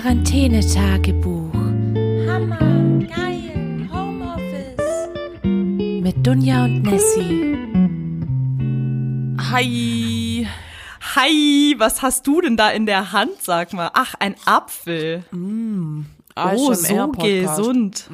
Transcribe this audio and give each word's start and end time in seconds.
Quarantänetagebuch 0.00 1.52
Hammer, 2.26 2.58
geil, 3.06 3.86
Homeoffice. 3.92 5.10
mit 5.42 6.26
Dunja 6.26 6.64
und 6.64 6.84
Nessie. 6.84 7.58
Hi. 9.50 10.48
Hi, 11.14 11.74
was 11.76 12.00
hast 12.00 12.26
du 12.26 12.40
denn 12.40 12.56
da 12.56 12.70
in 12.70 12.86
der 12.86 13.12
Hand, 13.12 13.42
sag 13.42 13.74
mal? 13.74 13.90
Ach, 13.92 14.14
ein 14.18 14.36
Apfel. 14.46 15.24
Ah, 16.36 16.54
oh, 16.56 16.72
so 16.72 17.08
gesund. 17.08 18.08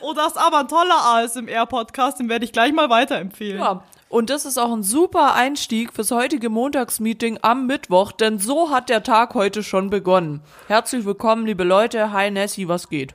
oh, 0.00 0.14
das 0.14 0.28
ist 0.28 0.38
aber 0.38 0.60
ein 0.60 0.68
toller 0.68 0.96
ASMR-Podcast, 0.96 2.18
den 2.18 2.28
werde 2.28 2.44
ich 2.44 2.52
gleich 2.52 2.72
mal 2.72 2.90
weiterempfehlen. 2.90 3.60
Ja, 3.60 3.84
und 4.16 4.30
das 4.30 4.46
ist 4.46 4.56
auch 4.56 4.72
ein 4.72 4.82
super 4.82 5.34
Einstieg 5.34 5.92
fürs 5.92 6.10
heutige 6.10 6.48
Montagsmeeting 6.48 7.38
am 7.42 7.66
Mittwoch, 7.66 8.12
denn 8.12 8.38
so 8.38 8.70
hat 8.70 8.88
der 8.88 9.02
Tag 9.02 9.34
heute 9.34 9.62
schon 9.62 9.90
begonnen. 9.90 10.40
Herzlich 10.68 11.04
willkommen, 11.04 11.44
liebe 11.44 11.64
Leute. 11.64 12.12
Hi 12.12 12.30
Nessie, 12.30 12.66
was 12.66 12.88
geht? 12.88 13.14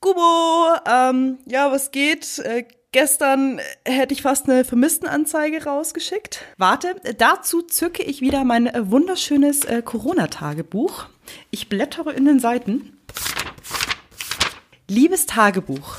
Kubo, 0.00 0.72
ähm, 0.90 1.38
ja, 1.46 1.70
was 1.70 1.92
geht? 1.92 2.40
Äh, 2.40 2.64
gestern 2.90 3.60
hätte 3.84 4.12
ich 4.12 4.22
fast 4.22 4.48
eine 4.48 4.64
Vermisstenanzeige 4.64 5.62
rausgeschickt. 5.62 6.40
Warte, 6.56 6.96
dazu 7.16 7.62
zücke 7.62 8.02
ich 8.02 8.20
wieder 8.20 8.42
mein 8.42 8.72
wunderschönes 8.90 9.66
äh, 9.66 9.82
Corona-Tagebuch. 9.82 11.06
Ich 11.52 11.68
blättere 11.68 12.12
in 12.12 12.24
den 12.24 12.40
Seiten. 12.40 12.98
Liebes 14.88 15.26
Tagebuch, 15.26 15.98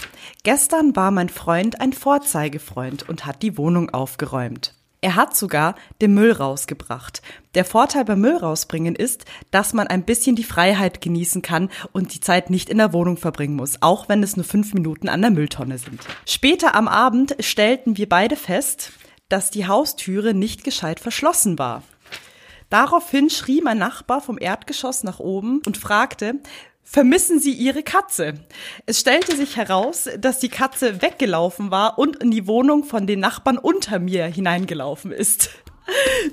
gestern 0.50 0.96
war 0.96 1.12
mein 1.12 1.30
Freund 1.30 1.80
ein 1.80 1.94
Vorzeigefreund 1.94 3.08
und 3.08 3.28
hat 3.28 3.44
die 3.44 3.56
Wohnung 3.56 3.92
aufgeräumt. 3.92 4.74
Er 5.00 5.16
hat 5.16 5.36
sogar 5.36 5.76
den 6.02 6.16
Müll 6.16 6.32
rausgebracht. 6.32 7.22
Der 7.54 7.66
Vorteil 7.66 8.04
beim 8.04 8.22
Müll 8.22 8.36
rausbringen 8.36 8.96
ist, 8.96 9.26
dass 9.52 9.74
man 9.74 9.86
ein 9.86 10.06
bisschen 10.06 10.36
die 10.36 10.44
Freiheit 10.44 11.02
genießen 11.02 11.44
kann 11.44 11.70
und 11.92 12.16
die 12.16 12.20
Zeit 12.20 12.50
nicht 12.50 12.72
in 12.72 12.80
der 12.80 12.94
Wohnung 12.94 13.18
verbringen 13.18 13.58
muss, 13.58 13.84
auch 13.84 14.10
wenn 14.10 14.24
es 14.24 14.38
nur 14.38 14.44
fünf 14.44 14.74
Minuten 14.74 15.08
an 15.08 15.22
der 15.22 15.30
Mülltonne 15.30 15.78
sind. 15.78 16.02
Später 16.26 16.74
am 16.74 16.88
Abend 16.88 17.36
stellten 17.42 17.98
wir 17.98 18.10
beide 18.10 18.36
fest, 18.36 18.94
dass 19.28 19.52
die 19.52 19.68
Haustüre 19.68 20.34
nicht 20.34 20.64
gescheit 20.64 21.00
verschlossen 21.00 21.60
war. 21.60 21.84
Daraufhin 22.72 23.30
schrie 23.30 23.62
mein 23.62 23.78
Nachbar 23.78 24.20
vom 24.20 24.40
Erdgeschoss 24.40 25.04
nach 25.04 25.20
oben 25.20 25.62
und 25.68 25.78
fragte, 25.78 26.40
vermissen 26.90 27.40
Sie 27.40 27.52
Ihre 27.52 27.84
Katze? 27.84 28.34
Es 28.86 29.00
stellte 29.00 29.36
sich 29.36 29.58
heraus, 29.58 30.10
dass 30.18 30.40
die 30.40 30.50
Katze 30.50 31.02
weggelaufen 31.02 31.70
war 31.70 32.00
und 32.00 32.18
in 32.18 32.32
die 32.32 32.48
Wohnung 32.48 32.84
von 32.84 33.06
den 33.06 33.20
Nachbarn 33.20 33.58
unter 33.58 34.00
mir 34.00 34.26
hineingelaufen 34.26 35.12
ist. 35.12 35.50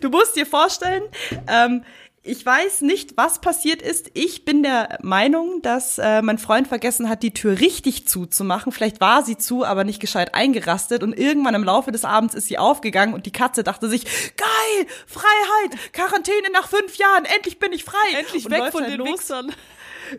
Du 0.03 0.11
musst 0.11 0.37
dir 0.37 0.45
vorstellen, 0.45 1.03
ähm, 1.49 1.83
ich 2.23 2.45
weiß 2.45 2.83
nicht, 2.83 3.17
was 3.17 3.41
passiert 3.41 3.81
ist. 3.81 4.11
Ich 4.13 4.45
bin 4.45 4.63
der 4.63 4.99
Meinung, 5.01 5.63
dass 5.63 5.97
äh, 5.97 6.21
mein 6.21 6.37
Freund 6.37 6.69
vergessen 6.69 7.09
hat, 7.09 7.23
die 7.23 7.33
Tür 7.33 7.59
richtig 7.59 8.07
zuzumachen. 8.07 8.71
Vielleicht 8.71 9.01
war 9.01 9.25
sie 9.25 9.39
zu, 9.39 9.65
aber 9.65 9.85
nicht 9.85 9.99
gescheit 9.99 10.35
eingerastet. 10.35 11.03
Und 11.03 11.19
irgendwann 11.19 11.55
im 11.55 11.65
Laufe 11.65 11.91
des 11.91 12.05
Abends 12.05 12.35
ist 12.35 12.49
sie 12.49 12.59
aufgegangen 12.59 13.15
und 13.15 13.25
die 13.25 13.33
Katze 13.33 13.65
dachte 13.65 13.89
sich, 13.89 14.05
geil, 14.37 14.87
Freiheit, 15.07 15.93
Quarantäne 15.95 16.51
nach 16.53 16.69
fünf 16.69 16.97
Jahren, 16.97 17.25
endlich 17.25 17.59
bin 17.59 17.73
ich 17.73 17.83
frei. 17.83 18.19
Endlich 18.19 18.45
und 18.45 18.51
weg 18.51 18.73
von 18.73 18.83
halt 18.83 18.93
den 18.93 18.99
los. 18.99 19.09
Wichsern. 19.09 19.55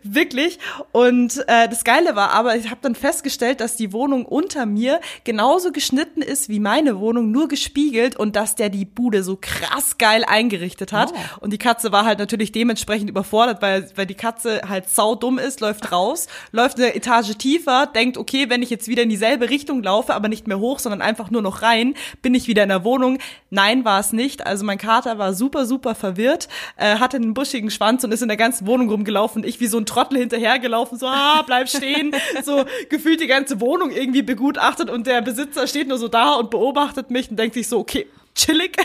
Wirklich. 0.04 0.60
Und 0.92 1.38
äh, 1.48 1.68
das 1.70 1.84
Geile 1.84 2.16
war 2.16 2.32
aber, 2.32 2.56
ich 2.56 2.70
habe 2.70 2.80
dann 2.82 2.96
festgestellt, 2.96 3.62
dass 3.62 3.76
die 3.76 3.94
Wohnung 3.94 4.26
unter 4.26 4.66
mir 4.66 5.00
genauso 5.24 5.72
geschnitten 5.72 6.22
ist 6.22 6.50
wie 6.50 6.60
meine 6.60 7.00
Wohnung, 7.00 7.32
nur 7.32 7.48
gespiegelt 7.48 8.16
und 8.16 8.36
dass 8.36 8.56
der 8.56 8.70
die 8.70 8.86
Bude 8.86 9.24
so 9.24 9.38
krass 9.40 9.98
geil 9.98 10.24
eingerichtet 10.26 10.92
hat. 10.94 11.12
Oh. 11.14 11.38
Und 11.42 11.54
die 11.54 11.58
Katze 11.58 11.92
war 11.92 12.06
halt 12.06 12.20
natürlich 12.20 12.52
dementsprechend 12.52 13.10
überfordert, 13.10 13.62
weil, 13.62 13.90
weil 13.96 14.06
die 14.06 14.16
Katze 14.16 14.62
halt 14.68 14.90
saudumm 14.90 15.38
ist, 15.38 15.60
läuft 15.60 15.92
raus, 15.92 16.28
läuft 16.52 16.78
eine 16.78 16.96
Etage 16.96 17.38
tiefer, 17.38 17.86
denkt, 17.88 18.18
okay, 18.18 18.50
wenn 18.50 18.62
ich 18.62 18.70
jetzt 18.70 18.88
wieder 18.88 19.04
in 19.04 19.10
dieselbe 19.10 19.50
Richtung 19.50 19.84
laufe, 19.84 20.14
aber 20.14 20.28
nicht 20.28 20.48
mehr 20.48 20.60
hoch, 20.60 20.80
sondern 20.80 21.02
einfach 21.02 21.32
nur 21.32 21.42
noch 21.42 21.62
rein, 21.62 21.96
bin 22.22 22.36
ich 22.36 22.48
wieder 22.48 22.64
in 22.64 22.70
der 22.70 22.84
Wohnung. 22.84 23.20
Nein, 23.50 23.86
war 23.86 24.00
es 24.00 24.14
nicht. 24.14 24.46
Also 24.46 24.66
mein 24.66 24.78
Kater 24.78 25.18
war 25.18 25.34
super, 25.34 25.66
super 25.66 25.96
verwirrt, 25.96 26.48
äh, 26.76 26.98
hatte 26.98 27.18
einen 27.18 27.34
buschigen 27.34 27.72
Schwanz 27.72 28.04
und 28.04 28.12
ist 28.12 28.22
in 28.22 28.28
der 28.28 28.38
ganzen 28.38 28.68
Wohnung 28.68 28.90
rumgelaufen. 28.90 29.44
Ich 29.44 29.60
wie 29.60 29.68
so 29.68 29.77
ein 29.78 29.86
Trottel 29.86 30.20
hinterhergelaufen, 30.20 30.98
so, 30.98 31.08
ah, 31.08 31.44
bleib 31.46 31.70
stehen, 31.70 32.14
so 32.44 32.66
gefühlt 32.90 33.22
die 33.22 33.28
ganze 33.28 33.62
Wohnung 33.62 33.92
irgendwie 33.92 34.22
begutachtet 34.22 34.90
und 34.90 35.08
der 35.08 35.22
Besitzer 35.22 35.68
steht 35.68 35.88
nur 35.88 35.98
so 35.98 36.08
da 36.08 36.34
und 36.34 36.50
beobachtet 36.50 37.12
mich 37.12 37.30
und 37.30 37.38
denkt 37.38 37.56
sich 37.56 37.68
so, 37.68 37.80
okay, 37.80 38.08
chillig. 38.38 38.78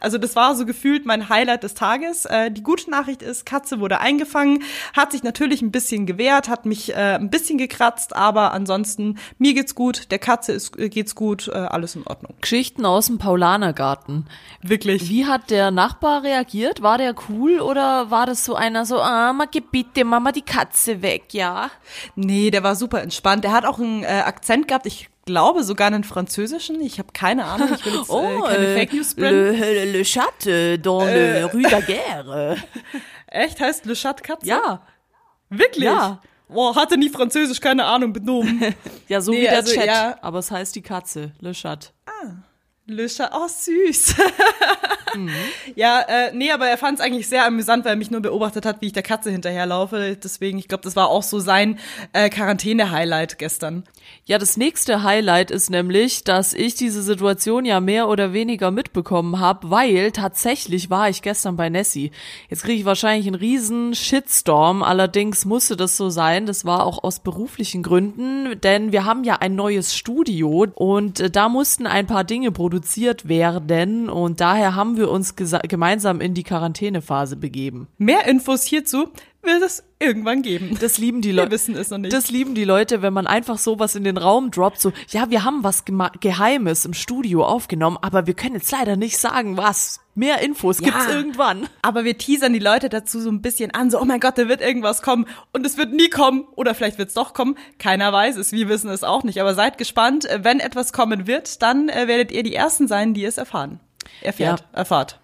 Also 0.00 0.18
das 0.18 0.34
war 0.34 0.54
so 0.54 0.66
gefühlt 0.66 1.06
mein 1.06 1.28
Highlight 1.28 1.62
des 1.62 1.74
Tages. 1.74 2.24
Äh, 2.24 2.50
die 2.50 2.62
gute 2.62 2.90
Nachricht 2.90 3.22
ist, 3.22 3.46
Katze 3.46 3.80
wurde 3.80 4.00
eingefangen, 4.00 4.62
hat 4.94 5.12
sich 5.12 5.22
natürlich 5.22 5.62
ein 5.62 5.70
bisschen 5.70 6.06
gewehrt, 6.06 6.48
hat 6.48 6.66
mich 6.66 6.92
äh, 6.92 7.14
ein 7.14 7.30
bisschen 7.30 7.58
gekratzt, 7.58 8.16
aber 8.16 8.52
ansonsten 8.52 9.18
mir 9.38 9.54
geht's 9.54 9.74
gut, 9.74 10.10
der 10.10 10.18
Katze 10.18 10.52
ist, 10.52 10.78
äh, 10.78 10.88
geht's 10.88 11.14
gut, 11.14 11.48
äh, 11.48 11.52
alles 11.52 11.94
in 11.94 12.06
Ordnung. 12.06 12.34
Geschichten 12.40 12.84
aus 12.84 13.06
dem 13.06 13.18
Paulanergarten. 13.18 14.26
Wirklich. 14.62 15.08
Wie 15.08 15.26
hat 15.26 15.50
der 15.50 15.70
Nachbar 15.70 16.22
reagiert? 16.22 16.82
War 16.82 16.98
der 16.98 17.14
cool 17.28 17.60
oder 17.60 18.10
war 18.10 18.26
das 18.26 18.44
so 18.44 18.54
einer 18.54 18.84
so, 18.86 19.00
ah, 19.00 19.32
mal 19.32 19.48
bitte, 19.70 20.04
Mama, 20.04 20.32
die 20.32 20.42
Katze 20.42 21.02
weg, 21.02 21.32
ja? 21.32 21.70
Nee, 22.16 22.50
der 22.50 22.62
war 22.62 22.74
super 22.74 23.02
entspannt. 23.02 23.44
Der 23.44 23.52
hat 23.52 23.64
auch 23.64 23.78
einen 23.78 24.02
äh, 24.02 24.22
Akzent 24.24 24.68
gehabt. 24.68 24.86
Ich 24.86 25.08
glaube 25.24 25.64
sogar 25.64 25.88
einen 25.88 26.04
französischen. 26.04 26.80
Ich 26.80 26.98
habe 26.98 27.08
keine 27.12 27.44
Ahnung. 27.44 27.68
Ich 27.74 27.84
will 27.84 27.94
jetzt 27.94 28.10
äh, 28.10 28.40
keine 28.48 28.74
Fake 28.74 28.92
News 28.92 29.10
spreaden. 29.12 29.58
le, 29.58 29.92
le 29.92 30.02
chat 30.04 30.46
dans 30.82 31.04
le 31.04 31.44
rue 31.52 31.62
de 31.62 31.80
guerre. 31.86 32.56
Echt? 33.26 33.60
Heißt 33.60 33.84
Le 33.84 33.94
Chat 33.94 34.22
Katze? 34.22 34.46
Ja, 34.46 34.80
Wirklich? 35.50 35.84
Ja. 35.84 36.20
Boah, 36.48 36.76
hatte 36.76 36.96
nie 36.96 37.08
Französisch, 37.08 37.60
keine 37.60 37.84
Ahnung, 37.84 38.12
benommen. 38.12 38.74
ja, 39.08 39.20
so 39.20 39.32
Nee, 39.32 39.38
wie 39.38 39.42
der 39.42 39.56
also, 39.56 39.74
Chat, 39.74 39.86
ja. 39.86 40.18
aber 40.20 40.38
es 40.38 40.50
heißt 40.50 40.76
die 40.76 40.82
Katze, 40.82 41.32
le 41.40 41.52
chat. 41.52 41.92
Le 42.22 42.42
Chat, 42.88 43.30
oh 43.32 43.48
süß. 43.48 44.14
Ja, 45.76 46.00
äh, 46.00 46.32
nee, 46.34 46.50
aber 46.50 46.66
er 46.66 46.78
fand 46.78 46.98
es 46.98 47.04
eigentlich 47.04 47.28
sehr 47.28 47.46
amüsant, 47.46 47.84
weil 47.84 47.92
er 47.92 47.96
mich 47.96 48.10
nur 48.10 48.20
beobachtet 48.20 48.66
hat, 48.66 48.80
wie 48.80 48.86
ich 48.86 48.92
der 48.92 49.02
Katze 49.02 49.30
hinterherlaufe. 49.30 50.16
Deswegen, 50.22 50.58
ich 50.58 50.68
glaube, 50.68 50.82
das 50.82 50.96
war 50.96 51.08
auch 51.08 51.22
so 51.22 51.38
sein 51.38 51.78
äh, 52.12 52.28
Quarantäne-Highlight 52.28 53.38
gestern. 53.38 53.84
Ja, 54.26 54.38
das 54.38 54.56
nächste 54.56 55.02
Highlight 55.02 55.50
ist 55.50 55.70
nämlich, 55.70 56.24
dass 56.24 56.52
ich 56.52 56.74
diese 56.74 57.02
Situation 57.02 57.64
ja 57.64 57.80
mehr 57.80 58.08
oder 58.08 58.32
weniger 58.32 58.70
mitbekommen 58.70 59.38
habe, 59.38 59.70
weil 59.70 60.10
tatsächlich 60.12 60.90
war 60.90 61.08
ich 61.08 61.22
gestern 61.22 61.56
bei 61.56 61.68
Nessie. 61.68 62.10
Jetzt 62.48 62.64
kriege 62.64 62.80
ich 62.80 62.84
wahrscheinlich 62.84 63.26
einen 63.26 63.36
riesen 63.36 63.94
Shitstorm, 63.94 64.82
allerdings 64.82 65.44
musste 65.44 65.76
das 65.76 65.96
so 65.96 66.10
sein. 66.10 66.46
Das 66.46 66.64
war 66.64 66.84
auch 66.84 67.04
aus 67.04 67.20
beruflichen 67.20 67.82
Gründen, 67.82 68.60
denn 68.60 68.92
wir 68.92 69.04
haben 69.04 69.24
ja 69.24 69.36
ein 69.36 69.54
neues 69.54 69.94
Studio 69.94 70.66
und 70.74 71.20
äh, 71.20 71.30
da 71.30 71.48
mussten 71.48 71.86
ein 71.86 72.06
paar 72.06 72.24
Dinge 72.24 72.50
produziert 72.50 72.73
werden 73.28 74.08
und 74.08 74.40
daher 74.40 74.74
haben 74.74 74.96
wir 74.96 75.10
uns 75.10 75.34
gemeinsam 75.36 76.20
in 76.20 76.34
die 76.34 76.42
Quarantänephase 76.42 77.36
begeben. 77.36 77.88
Mehr 77.98 78.26
Infos 78.26 78.64
hierzu 78.64 79.08
wird 79.44 79.62
es 79.62 79.82
irgendwann 79.98 80.42
geben. 80.42 80.76
Das 80.80 80.98
lieben 80.98 81.20
die 81.20 81.28
Wir 81.28 81.34
Leute. 81.42 81.50
wissen 81.52 81.76
es 81.76 81.90
noch 81.90 81.98
nicht. 81.98 82.12
Das 82.12 82.30
lieben 82.30 82.54
die 82.54 82.64
Leute, 82.64 83.00
wenn 83.02 83.12
man 83.12 83.26
einfach 83.26 83.58
sowas 83.58 83.94
in 83.94 84.04
den 84.04 84.16
Raum 84.16 84.50
droppt, 84.50 84.80
so, 84.80 84.92
ja, 85.08 85.30
wir 85.30 85.44
haben 85.44 85.62
was 85.64 85.84
Geheimes 86.20 86.84
im 86.84 86.94
Studio 86.94 87.44
aufgenommen, 87.44 87.98
aber 88.02 88.26
wir 88.26 88.34
können 88.34 88.54
jetzt 88.56 88.70
leider 88.72 88.96
nicht 88.96 89.18
sagen, 89.18 89.56
was. 89.56 90.00
Mehr 90.16 90.42
Infos 90.42 90.78
gibt's 90.78 91.06
Ja. 91.08 91.14
irgendwann. 91.14 91.68
Aber 91.82 92.04
wir 92.04 92.16
teasern 92.16 92.52
die 92.52 92.60
Leute 92.60 92.88
dazu 92.88 93.20
so 93.20 93.28
ein 93.30 93.42
bisschen 93.42 93.72
an, 93.72 93.90
so, 93.90 94.00
oh 94.00 94.04
mein 94.04 94.20
Gott, 94.20 94.38
da 94.38 94.48
wird 94.48 94.60
irgendwas 94.60 95.02
kommen 95.02 95.26
und 95.52 95.66
es 95.66 95.76
wird 95.76 95.92
nie 95.92 96.08
kommen 96.08 96.44
oder 96.54 96.74
vielleicht 96.76 96.98
wird 96.98 97.08
es 97.08 97.14
doch 97.14 97.34
kommen. 97.34 97.56
Keiner 97.80 98.12
weiß 98.12 98.36
es, 98.36 98.52
wir 98.52 98.68
wissen 98.68 98.90
es 98.90 99.02
auch 99.02 99.24
nicht. 99.24 99.40
Aber 99.40 99.54
seid 99.54 99.76
gespannt, 99.76 100.24
äh, 100.26 100.44
wenn 100.44 100.60
etwas 100.60 100.92
kommen 100.92 101.26
wird, 101.26 101.62
dann 101.62 101.88
äh, 101.88 102.06
werdet 102.06 102.30
ihr 102.30 102.44
die 102.44 102.54
Ersten 102.54 102.86
sein, 102.86 103.12
die 103.14 103.24
es 103.24 103.38
erfahren. 103.38 103.80
Erfährt, 104.20 104.60
Ja. 104.60 104.78
erfahrt, 104.78 105.18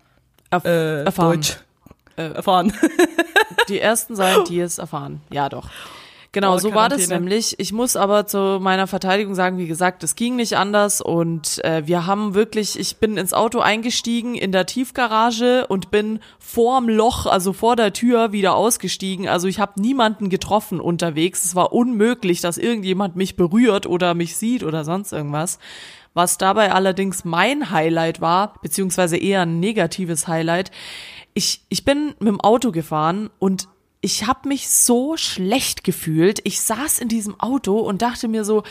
Erf 0.50 0.64
äh, 0.64 1.04
erfahren. 1.04 1.30
Deutsch. 1.36 1.56
erfahren. 2.16 2.72
Die 3.70 3.80
ersten 3.80 4.16
sein, 4.16 4.36
die 4.48 4.60
es 4.60 4.78
erfahren. 4.78 5.20
Ja, 5.30 5.48
doch. 5.48 5.68
Genau, 6.32 6.54
Oh, 6.54 6.58
so 6.58 6.72
war 6.74 6.88
das 6.88 6.98
Quarantäne. 7.08 7.20
nämlich. 7.22 7.58
Ich 7.58 7.72
muss 7.72 7.96
aber 7.96 8.24
zu 8.24 8.58
meiner 8.60 8.86
Verteidigung 8.86 9.34
sagen, 9.34 9.58
wie 9.58 9.66
gesagt, 9.66 10.04
es 10.04 10.14
ging 10.14 10.36
nicht 10.36 10.56
anders 10.56 11.00
und 11.00 11.58
äh, 11.64 11.82
wir 11.88 12.06
haben 12.06 12.34
wirklich, 12.34 12.78
ich 12.78 12.98
bin 12.98 13.16
ins 13.16 13.32
Auto 13.32 13.58
eingestiegen 13.58 14.36
in 14.36 14.52
der 14.52 14.64
Tiefgarage 14.64 15.66
und 15.66 15.90
bin 15.90 16.20
vorm 16.38 16.88
Loch, 16.88 17.26
also 17.26 17.52
vor 17.52 17.74
der 17.74 17.92
Tür 17.92 18.30
wieder 18.30 18.54
ausgestiegen. 18.54 19.26
Also 19.28 19.48
ich 19.48 19.58
habe 19.58 19.80
niemanden 19.80 20.28
getroffen 20.28 20.78
unterwegs. 20.80 21.44
Es 21.44 21.56
war 21.56 21.72
unmöglich, 21.72 22.40
dass 22.40 22.58
irgendjemand 22.58 23.16
mich 23.16 23.34
berührt 23.34 23.86
oder 23.86 24.14
mich 24.14 24.36
sieht 24.36 24.62
oder 24.62 24.84
sonst 24.84 25.12
irgendwas. 25.12 25.58
Was 26.14 26.38
dabei 26.38 26.72
allerdings 26.72 27.24
mein 27.24 27.70
Highlight 27.72 28.20
war, 28.20 28.54
beziehungsweise 28.62 29.16
eher 29.16 29.42
ein 29.42 29.58
negatives 29.58 30.28
Highlight, 30.28 30.70
ich, 31.40 31.64
ich 31.70 31.86
bin 31.86 32.08
mit 32.18 32.28
dem 32.28 32.40
Auto 32.42 32.70
gefahren 32.70 33.30
und 33.38 33.66
ich 34.02 34.26
habe 34.26 34.46
mich 34.46 34.68
so 34.68 35.16
schlecht 35.16 35.84
gefühlt. 35.84 36.40
Ich 36.44 36.60
saß 36.60 36.98
in 36.98 37.08
diesem 37.08 37.40
Auto 37.40 37.78
und 37.78 38.02
dachte 38.02 38.28
mir 38.28 38.44
so, 38.44 38.62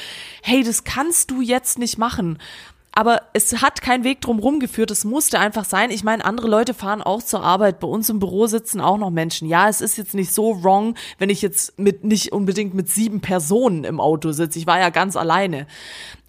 hey, 0.43 0.63
das 0.63 0.83
kannst 0.83 1.31
du 1.31 1.41
jetzt 1.41 1.79
nicht 1.79 1.97
machen. 1.97 2.37
aber 2.91 3.21
es 3.33 3.61
hat 3.61 3.81
kein 3.81 4.03
Weg 4.03 4.21
drum 4.21 4.59
geführt. 4.59 4.91
Es 4.91 5.03
musste 5.03 5.39
einfach 5.39 5.65
sein. 5.65 5.89
Ich 5.89 6.03
meine, 6.03 6.25
andere 6.25 6.47
Leute 6.47 6.75
fahren 6.75 7.01
auch 7.01 7.23
zur 7.23 7.43
Arbeit. 7.43 7.79
Bei 7.79 7.87
uns 7.87 8.09
im 8.09 8.19
Büro 8.19 8.45
sitzen 8.45 8.81
auch 8.81 8.97
noch 8.97 9.09
Menschen. 9.09 9.47
Ja, 9.47 9.67
es 9.67 9.81
ist 9.81 9.97
jetzt 9.97 10.13
nicht 10.13 10.31
so 10.31 10.63
wrong, 10.63 10.95
wenn 11.17 11.29
ich 11.29 11.41
jetzt 11.41 11.79
mit 11.79 12.03
nicht 12.03 12.33
unbedingt 12.33 12.73
mit 12.75 12.89
sieben 12.89 13.21
Personen 13.21 13.83
im 13.83 13.99
Auto 13.99 14.31
sitze. 14.31 14.59
Ich 14.59 14.67
war 14.67 14.79
ja 14.79 14.89
ganz 14.89 15.15
alleine. 15.15 15.65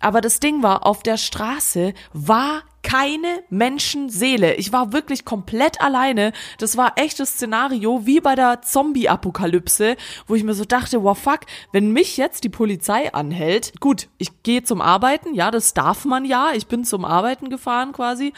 Aber 0.00 0.20
das 0.20 0.40
Ding 0.40 0.62
war, 0.62 0.86
auf 0.86 1.02
der 1.02 1.18
Straße 1.18 1.92
war 2.12 2.62
keine 2.82 3.42
Menschenseele. 3.50 4.54
Ich 4.54 4.72
war 4.72 4.92
wirklich 4.92 5.26
komplett 5.26 5.80
alleine. 5.80 6.32
Das 6.58 6.78
war 6.78 6.94
echtes 6.96 7.32
Szenario 7.32 8.06
wie 8.06 8.20
bei 8.20 8.34
der 8.34 8.62
Zombie-Apokalypse, 8.62 9.96
wo 10.26 10.34
ich 10.34 10.44
mir 10.44 10.54
so 10.54 10.64
dachte, 10.64 11.02
wow 11.02 11.16
fuck, 11.16 11.40
wenn 11.72 11.92
mich 11.92 12.16
jetzt 12.16 12.44
die 12.44 12.48
Polizei 12.48 13.12
anhält, 13.12 13.78
gut, 13.80 14.08
ich 14.16 14.42
gehe 14.42 14.62
zum 14.62 14.80
Arbeiten, 14.80 15.34
ja, 15.34 15.50
das 15.50 15.74
darf 15.74 16.06
man 16.06 16.24
ja, 16.24 16.52
ich 16.54 16.66
bin 16.66 16.84
zum 16.84 17.04
Arbeiten 17.04 17.50
gefahren 17.50 17.92
quasi, 17.92 18.32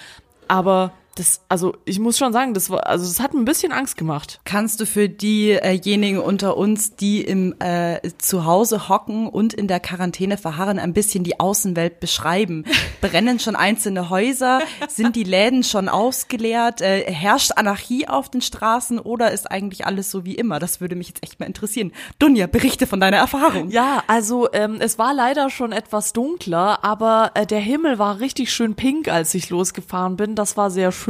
aber 0.49 0.93
das, 1.14 1.43
also 1.49 1.76
ich 1.85 1.99
muss 1.99 2.17
schon 2.17 2.32
sagen, 2.32 2.55
das 2.55 2.70
war, 2.70 2.87
also 2.87 3.05
das 3.05 3.20
hat 3.20 3.35
mir 3.35 3.41
ein 3.41 3.44
bisschen 3.44 3.73
Angst 3.73 3.97
gemacht. 3.97 4.41
Kannst 4.44 4.81
du 4.81 4.87
für 4.87 5.09
diejenigen 5.09 6.19
unter 6.19 6.56
uns, 6.56 6.97
die 6.97 7.20
im 7.20 7.55
äh, 7.59 8.00
Zuhause 8.19 8.88
hocken 8.88 9.26
und 9.29 9.53
in 9.53 9.69
der 9.69 9.81
Quarantäne 9.81 10.38
verharren, 10.38 10.79
ein 10.79 10.94
bisschen 10.94 11.23
die 11.23 11.38
Außenwelt 11.38 12.00
beschreiben? 12.00 12.64
Brennen 13.03 13.38
schon 13.38 13.56
einzelne 13.56 14.09
Häuser? 14.09 14.62
Sind 14.88 15.17
die 15.17 15.25
Läden 15.25 15.64
schon 15.64 15.88
ausgeleert? 15.88 16.81
Äh, 16.81 17.05
herrscht 17.12 17.53
Anarchie 17.56 18.09
auf 18.09 18.31
den 18.31 18.41
Straßen 18.41 18.99
oder 18.99 19.32
ist 19.32 19.50
eigentlich 19.50 19.85
alles 19.87 20.11
so 20.11 20.25
wie 20.25 20.35
immer? 20.35 20.59
Das 20.61 20.81
würde 20.81 20.97
mich 20.97 21.09
jetzt 21.09 21.23
echt 21.23 21.41
mal 21.41 21.47
interessieren. 21.47 21.93
Dunja, 22.19 22.47
berichte 22.47 22.87
von 22.87 23.00
deiner 23.00 23.19
Erfahrung. 23.19 23.69
Ja, 23.70 24.03
also 24.06 24.49
ähm, 24.53 24.76
es 24.81 24.99
war 24.99 25.12
leider 25.12 25.50
schon 25.50 25.73
etwas 25.73 26.14
dunkler, 26.14 26.82
aber 26.82 27.32
äh, 27.35 27.47
der 27.47 27.61
Himmel 27.61 27.99
war 27.99 28.20
richtig 28.20 28.53
schön 28.53 28.75
pink, 28.75 29.09
als 29.09 29.35
ich 29.35 29.50
losgefahren 29.50 30.17
bin. 30.17 30.35
Das 30.35 30.56
war 30.56 30.70
sehr 30.70 30.91
schön. 30.91 31.01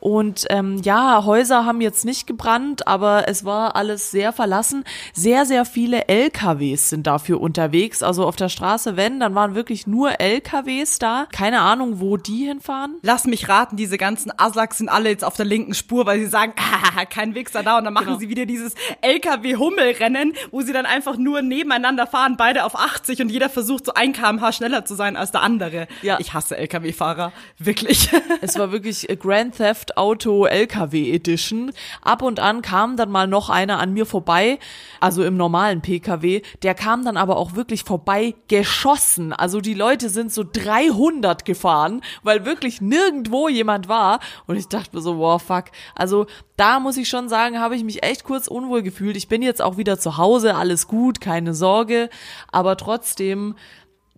Und 0.00 0.46
ähm, 0.50 0.80
ja, 0.84 1.24
Häuser 1.24 1.64
haben 1.64 1.80
jetzt 1.80 2.04
nicht 2.04 2.26
gebrannt, 2.26 2.86
aber 2.86 3.28
es 3.28 3.44
war 3.44 3.74
alles 3.74 4.10
sehr 4.10 4.32
verlassen. 4.32 4.84
Sehr, 5.12 5.46
sehr 5.46 5.64
viele 5.64 6.06
LKWs 6.08 6.90
sind 6.90 7.06
dafür 7.06 7.40
unterwegs. 7.40 8.02
Also 8.02 8.24
auf 8.24 8.36
der 8.36 8.48
Straße, 8.48 8.96
wenn, 8.96 9.18
dann 9.18 9.34
waren 9.34 9.54
wirklich 9.54 9.86
nur 9.86 10.20
LKWs 10.20 10.98
da. 10.98 11.26
Keine 11.32 11.60
Ahnung, 11.60 11.98
wo 12.00 12.16
die 12.16 12.46
hinfahren. 12.46 12.98
Lass 13.02 13.24
mich 13.24 13.48
raten, 13.48 13.76
diese 13.76 13.98
ganzen 13.98 14.32
Aslaks 14.36 14.78
sind 14.78 14.88
alle 14.88 15.08
jetzt 15.08 15.24
auf 15.24 15.34
der 15.34 15.46
linken 15.46 15.74
Spur, 15.74 16.06
weil 16.06 16.20
sie 16.20 16.26
sagen, 16.26 16.54
ah, 16.96 17.04
kein 17.04 17.34
Wichser 17.34 17.62
da. 17.62 17.78
Und 17.78 17.84
dann 17.84 17.94
machen 17.94 18.06
genau. 18.06 18.18
sie 18.18 18.28
wieder 18.28 18.46
dieses 18.46 18.74
LKW-Hummelrennen, 19.00 20.34
wo 20.50 20.60
sie 20.62 20.72
dann 20.72 20.86
einfach 20.86 21.16
nur 21.16 21.42
nebeneinander 21.42 22.06
fahren, 22.06 22.36
beide 22.36 22.64
auf 22.64 22.78
80 22.78 23.22
und 23.22 23.28
jeder 23.28 23.48
versucht 23.48 23.86
so 23.86 23.94
ein 23.94 24.12
kmh 24.12 24.52
schneller 24.52 24.84
zu 24.84 24.94
sein 24.94 25.16
als 25.16 25.32
der 25.32 25.42
andere. 25.42 25.88
Ja. 26.02 26.18
Ich 26.20 26.34
hasse 26.34 26.56
LKW-Fahrer. 26.56 27.32
Wirklich. 27.58 28.10
Es 28.42 28.58
war 28.58 28.70
wirklich 28.70 29.05
Grand 29.14 29.56
Theft 29.56 29.96
Auto 29.96 30.46
LKW 30.46 31.12
Edition. 31.12 31.70
Ab 32.02 32.22
und 32.22 32.40
an 32.40 32.62
kam 32.62 32.96
dann 32.96 33.10
mal 33.10 33.26
noch 33.26 33.50
einer 33.50 33.78
an 33.78 33.92
mir 33.92 34.06
vorbei, 34.06 34.58
also 35.00 35.22
im 35.22 35.36
normalen 35.36 35.82
PKW. 35.82 36.42
Der 36.62 36.74
kam 36.74 37.04
dann 37.04 37.16
aber 37.16 37.36
auch 37.36 37.54
wirklich 37.54 37.84
vorbei 37.84 38.34
geschossen. 38.48 39.32
Also 39.32 39.60
die 39.60 39.74
Leute 39.74 40.08
sind 40.08 40.32
so 40.32 40.44
300 40.50 41.44
gefahren, 41.44 42.00
weil 42.22 42.44
wirklich 42.44 42.80
nirgendwo 42.80 43.48
jemand 43.48 43.88
war. 43.88 44.20
Und 44.46 44.56
ich 44.56 44.66
dachte 44.68 44.96
mir 44.96 45.02
so, 45.02 45.18
wow, 45.18 45.40
fuck. 45.40 45.66
Also 45.94 46.26
da 46.56 46.80
muss 46.80 46.96
ich 46.96 47.08
schon 47.08 47.28
sagen, 47.28 47.60
habe 47.60 47.76
ich 47.76 47.84
mich 47.84 48.02
echt 48.02 48.24
kurz 48.24 48.48
unwohl 48.48 48.82
gefühlt. 48.82 49.16
Ich 49.16 49.28
bin 49.28 49.42
jetzt 49.42 49.62
auch 49.62 49.76
wieder 49.76 49.98
zu 49.98 50.16
Hause, 50.16 50.54
alles 50.54 50.88
gut, 50.88 51.20
keine 51.20 51.54
Sorge. 51.54 52.08
Aber 52.50 52.76
trotzdem 52.76 53.54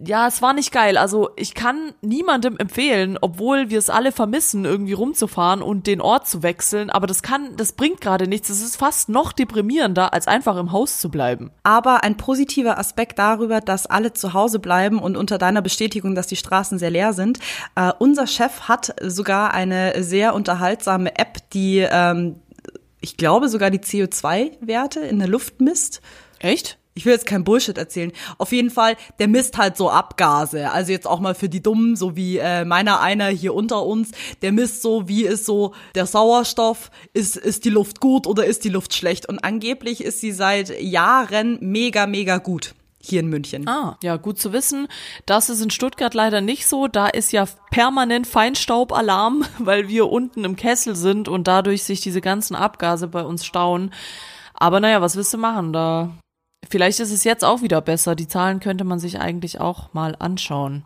ja, 0.04 0.28
es 0.28 0.42
war 0.42 0.52
nicht 0.52 0.70
geil. 0.70 0.96
Also 0.96 1.30
ich 1.36 1.54
kann 1.54 1.92
niemandem 2.02 2.56
empfehlen, 2.56 3.18
obwohl 3.20 3.70
wir 3.70 3.78
es 3.78 3.90
alle 3.90 4.12
vermissen, 4.12 4.64
irgendwie 4.64 4.92
rumzufahren 4.92 5.60
und 5.60 5.86
den 5.86 6.00
Ort 6.00 6.28
zu 6.28 6.42
wechseln. 6.42 6.90
Aber 6.90 7.06
das 7.06 7.22
kann, 7.22 7.56
das 7.56 7.72
bringt 7.72 8.00
gerade 8.00 8.28
nichts. 8.28 8.48
Es 8.48 8.62
ist 8.62 8.76
fast 8.76 9.08
noch 9.08 9.32
deprimierender, 9.32 10.12
als 10.12 10.28
einfach 10.28 10.56
im 10.56 10.70
Haus 10.70 11.00
zu 11.00 11.10
bleiben. 11.10 11.50
Aber 11.64 12.04
ein 12.04 12.16
positiver 12.16 12.78
Aspekt 12.78 13.18
darüber, 13.18 13.60
dass 13.60 13.86
alle 13.86 14.12
zu 14.12 14.34
Hause 14.34 14.60
bleiben 14.60 15.00
und 15.00 15.16
unter 15.16 15.36
deiner 15.38 15.62
Bestätigung, 15.62 16.14
dass 16.14 16.28
die 16.28 16.36
Straßen 16.36 16.78
sehr 16.78 16.90
leer 16.90 17.12
sind. 17.12 17.40
Äh, 17.74 17.92
unser 17.98 18.26
Chef 18.28 18.62
hat 18.62 18.94
sogar 19.02 19.52
eine 19.52 20.02
sehr 20.02 20.34
unterhaltsame 20.34 21.18
App, 21.18 21.38
die, 21.52 21.78
ähm, 21.78 22.36
ich 23.00 23.16
glaube, 23.16 23.48
sogar 23.48 23.70
die 23.70 23.80
CO2-Werte 23.80 25.00
in 25.00 25.18
der 25.18 25.28
Luft 25.28 25.60
misst. 25.60 26.02
Echt? 26.38 26.78
Ich 26.98 27.06
will 27.06 27.12
jetzt 27.12 27.26
kein 27.26 27.44
Bullshit 27.44 27.78
erzählen. 27.78 28.10
Auf 28.38 28.50
jeden 28.50 28.70
Fall, 28.70 28.96
der 29.20 29.28
misst 29.28 29.56
halt 29.56 29.76
so 29.76 29.88
Abgase. 29.88 30.72
Also 30.72 30.90
jetzt 30.90 31.06
auch 31.06 31.20
mal 31.20 31.36
für 31.36 31.48
die 31.48 31.62
Dummen, 31.62 31.94
so 31.94 32.16
wie 32.16 32.38
äh, 32.38 32.64
meiner 32.64 33.00
einer 33.00 33.28
hier 33.28 33.54
unter 33.54 33.86
uns, 33.86 34.10
der 34.42 34.50
misst 34.50 34.82
so, 34.82 35.08
wie 35.08 35.24
ist 35.24 35.46
so 35.46 35.74
der 35.94 36.06
Sauerstoff, 36.06 36.90
ist, 37.14 37.36
ist 37.36 37.64
die 37.64 37.70
Luft 37.70 38.00
gut 38.00 38.26
oder 38.26 38.44
ist 38.44 38.64
die 38.64 38.68
Luft 38.68 38.94
schlecht. 38.94 39.28
Und 39.28 39.38
angeblich 39.44 40.02
ist 40.02 40.20
sie 40.20 40.32
seit 40.32 40.80
Jahren 40.82 41.58
mega, 41.60 42.08
mega 42.08 42.38
gut 42.38 42.74
hier 43.00 43.20
in 43.20 43.28
München. 43.28 43.68
Ah, 43.68 43.96
ja, 44.02 44.16
gut 44.16 44.40
zu 44.40 44.52
wissen. 44.52 44.88
Das 45.24 45.50
ist 45.50 45.62
in 45.62 45.70
Stuttgart 45.70 46.14
leider 46.14 46.40
nicht 46.40 46.66
so. 46.66 46.88
Da 46.88 47.06
ist 47.06 47.30
ja 47.30 47.46
permanent 47.70 48.26
Feinstaubalarm, 48.26 49.44
weil 49.60 49.86
wir 49.86 50.10
unten 50.10 50.44
im 50.44 50.56
Kessel 50.56 50.96
sind 50.96 51.28
und 51.28 51.46
dadurch 51.46 51.84
sich 51.84 52.00
diese 52.00 52.20
ganzen 52.20 52.56
Abgase 52.56 53.06
bei 53.06 53.22
uns 53.22 53.46
stauen. 53.46 53.92
Aber 54.52 54.80
naja, 54.80 55.00
was 55.00 55.14
willst 55.14 55.32
du 55.32 55.38
machen? 55.38 55.72
Da 55.72 56.10
Vielleicht 56.70 57.00
ist 57.00 57.12
es 57.12 57.24
jetzt 57.24 57.44
auch 57.44 57.62
wieder 57.62 57.80
besser. 57.80 58.14
Die 58.14 58.28
Zahlen 58.28 58.60
könnte 58.60 58.84
man 58.84 58.98
sich 58.98 59.20
eigentlich 59.20 59.60
auch 59.60 59.92
mal 59.94 60.16
anschauen. 60.18 60.84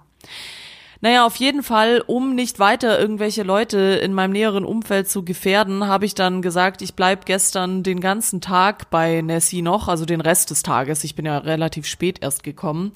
Naja, 1.01 1.27
auf 1.27 1.35
jeden 1.35 1.65
Fall, 1.65 2.01
um 2.07 2.37
nicht 2.37 2.61
weiter 2.61 3.01
irgendwelche 3.01 3.43
Leute 3.43 3.79
in 3.79 4.15
meinem 4.15 4.31
näheren 4.31 4.65
Umfeld 4.65 5.11
zu 5.11 5.25
gefährden, 5.25 5.89
habe 5.89 6.07
ich 6.07 6.15
dann 6.15 6.43
gesagt, 6.43 6.81
ich 6.81 6.95
bleib 6.95 7.27
gestern 7.27 7.83
den 7.83 7.99
ganzen 7.99 8.41
Tag 8.41 8.89
bei 8.89 9.21
Nessie 9.21 9.63
noch, 9.63 9.89
also 9.89 10.05
den 10.05 10.21
Rest 10.21 10.51
des 10.51 10.63
Tages. 10.63 11.03
Ich 11.03 11.17
bin 11.17 11.27
ja 11.27 11.39
relativ 11.39 11.87
spät 11.87 12.19
erst 12.23 12.45
gekommen 12.45 12.93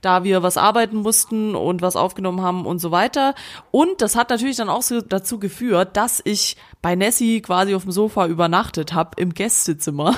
da 0.00 0.24
wir 0.24 0.42
was 0.42 0.56
arbeiten 0.56 0.96
mussten 0.96 1.54
und 1.54 1.82
was 1.82 1.96
aufgenommen 1.96 2.42
haben 2.42 2.66
und 2.66 2.78
so 2.78 2.90
weiter. 2.90 3.34
Und 3.70 4.02
das 4.02 4.14
hat 4.14 4.30
natürlich 4.30 4.56
dann 4.56 4.68
auch 4.68 4.82
so 4.82 5.00
dazu 5.00 5.38
geführt, 5.38 5.96
dass 5.96 6.20
ich 6.24 6.56
bei 6.86 6.94
Nessie 6.94 7.42
quasi 7.42 7.74
auf 7.74 7.82
dem 7.82 7.90
Sofa 7.90 8.28
übernachtet 8.28 8.92
habe 8.94 9.20
im 9.20 9.34
Gästezimmer. 9.34 10.16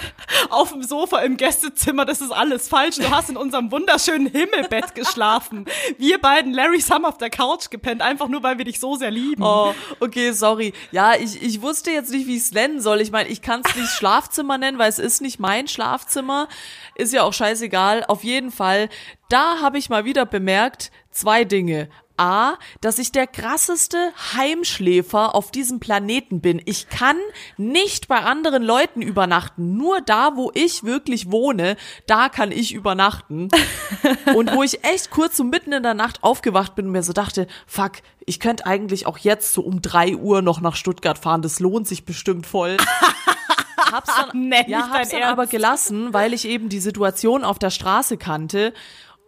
Auf 0.50 0.72
dem 0.72 0.82
Sofa 0.82 1.20
im 1.20 1.36
Gästezimmer, 1.36 2.04
das 2.04 2.20
ist 2.20 2.30
alles 2.30 2.68
falsch. 2.68 2.96
Du 2.96 3.10
hast 3.10 3.30
in 3.30 3.36
unserem 3.36 3.70
wunderschönen 3.72 4.26
Himmelbett 4.26 4.94
geschlafen. 4.94 5.64
Wir 5.96 6.20
beiden 6.20 6.52
Larrys 6.52 6.90
haben 6.90 7.04
auf 7.04 7.18
der 7.18 7.30
Couch 7.30 7.70
gepennt, 7.70 8.02
einfach 8.02 8.28
nur 8.28 8.42
weil 8.42 8.58
wir 8.58 8.64
dich 8.64 8.80
so 8.80 8.96
sehr 8.96 9.10
lieben. 9.10 9.42
Oh, 9.42 9.74
okay, 10.00 10.32
sorry. 10.32 10.72
Ja, 10.92 11.14
ich, 11.14 11.42
ich 11.42 11.62
wusste 11.62 11.90
jetzt 11.90 12.10
nicht, 12.10 12.26
wie 12.26 12.36
ich 12.36 12.42
es 12.42 12.52
nennen 12.52 12.80
soll. 12.80 13.00
Ich 13.00 13.12
meine, 13.12 13.28
ich 13.28 13.42
kann 13.42 13.62
es 13.64 13.74
nicht 13.74 13.90
Schlafzimmer 13.90 14.58
nennen, 14.58 14.78
weil 14.78 14.88
es 14.88 14.98
ist 14.98 15.22
nicht 15.22 15.40
mein 15.40 15.68
Schlafzimmer. 15.68 16.48
Ist 16.96 17.12
ja 17.12 17.22
auch 17.22 17.32
scheißegal. 17.32 18.04
Auf 18.08 18.24
jeden 18.24 18.50
Fall, 18.50 18.88
da 19.28 19.60
habe 19.60 19.78
ich 19.78 19.88
mal 19.88 20.04
wieder 20.04 20.26
bemerkt, 20.26 20.90
zwei 21.12 21.44
Dinge. 21.44 21.88
A, 22.20 22.58
dass 22.82 22.98
ich 22.98 23.12
der 23.12 23.26
krasseste 23.26 24.12
Heimschläfer 24.36 25.34
auf 25.34 25.50
diesem 25.50 25.80
Planeten 25.80 26.40
bin. 26.42 26.60
Ich 26.66 26.88
kann 26.90 27.16
nicht 27.56 28.08
bei 28.08 28.18
anderen 28.18 28.62
Leuten 28.62 29.00
übernachten. 29.00 29.76
Nur 29.78 30.02
da, 30.02 30.36
wo 30.36 30.50
ich 30.54 30.84
wirklich 30.84 31.30
wohne, 31.30 31.76
da 32.06 32.28
kann 32.28 32.52
ich 32.52 32.74
übernachten. 32.74 33.48
und 34.36 34.52
wo 34.54 34.62
ich 34.62 34.84
echt 34.84 35.10
kurz 35.10 35.38
so 35.38 35.44
mitten 35.44 35.72
in 35.72 35.82
der 35.82 35.94
Nacht 35.94 36.22
aufgewacht 36.22 36.74
bin 36.74 36.86
und 36.86 36.92
mir 36.92 37.02
so 37.02 37.14
dachte, 37.14 37.46
fuck, 37.66 37.92
ich 38.26 38.38
könnte 38.38 38.66
eigentlich 38.66 39.06
auch 39.06 39.18
jetzt 39.18 39.54
so 39.54 39.62
um 39.62 39.80
drei 39.80 40.14
Uhr 40.14 40.42
noch 40.42 40.60
nach 40.60 40.76
Stuttgart 40.76 41.18
fahren. 41.18 41.40
Das 41.40 41.58
lohnt 41.58 41.88
sich 41.88 42.04
bestimmt 42.04 42.46
voll. 42.46 42.76
hab's 43.92 44.14
dann, 44.14 44.48
nee, 44.48 44.64
ja, 44.68 44.90
hab's 44.90 45.08
dann 45.08 45.22
aber 45.22 45.46
gelassen, 45.46 46.12
weil 46.12 46.34
ich 46.34 46.46
eben 46.46 46.68
die 46.68 46.80
Situation 46.80 47.44
auf 47.44 47.58
der 47.58 47.70
Straße 47.70 48.18
kannte. 48.18 48.74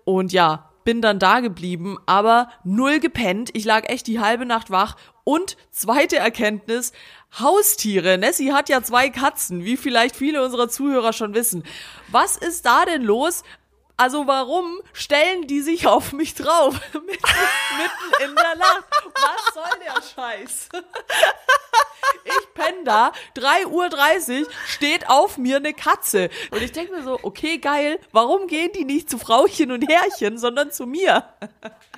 Und 0.05 0.33
ja, 0.33 0.72
bin 0.85 1.01
dann 1.01 1.19
da 1.19 1.41
geblieben, 1.41 1.99
aber 2.07 2.51
null 2.65 3.01
gepennt. 3.01 3.51
Ich 3.53 3.65
lag 3.65 3.89
echt 3.89 4.07
die 4.07 4.21
halbe 4.21 4.47
Nacht 4.47 4.71
wach. 4.71 4.97
Und 5.25 5.57
zweite 5.71 6.17
Erkenntnis, 6.17 6.93
Haustiere. 7.39 8.19
Nessie 8.19 8.53
hat 8.53 8.69
ja 8.69 8.83
zwei 8.83 9.09
Katzen, 9.09 9.65
wie 9.65 9.77
vielleicht 9.77 10.17
viele 10.17 10.45
unserer 10.45 10.69
Zuhörer 10.69 11.13
schon 11.13 11.35
wissen. 11.35 11.65
Was 12.09 12.37
ist 12.37 12.67
da 12.67 12.85
denn 12.85 13.03
los? 13.03 13.43
Also 13.97 14.27
warum 14.27 14.81
stellen 14.93 15.47
die 15.47 15.61
sich 15.61 15.87
auf 15.87 16.13
mich 16.13 16.35
drauf? 16.35 16.75
Mitten 16.93 18.25
in 18.25 18.35
der 18.35 18.57
Nacht. 18.57 18.85
Was 19.15 19.55
soll 19.55 19.81
der 19.85 20.03
Scheiß? 20.03 20.69
Ich 22.25 22.55
penne 22.55 22.85
da, 22.85 23.13
3.30 23.37 24.43
Uhr 24.43 24.51
steht 24.67 25.09
auf 25.09 25.39
mir 25.39 25.57
eine 25.57 25.73
Katze. 25.73 26.31
Und 26.51 26.63
ich 26.63 26.73
denke 26.73 26.93
mir 26.93 27.03
so, 27.03 27.19
okay, 27.23 27.59
geil, 27.59 27.99
warum 28.13 28.47
gehen 28.47 28.71
die 28.75 28.85
nicht 28.85 29.09
zu 29.09 29.19
Frauchen 29.19 29.73
und 29.73 29.89
Herrchen, 29.89 30.39
sondern 30.39 30.71
zu 30.71 30.87
mir? 30.87 31.25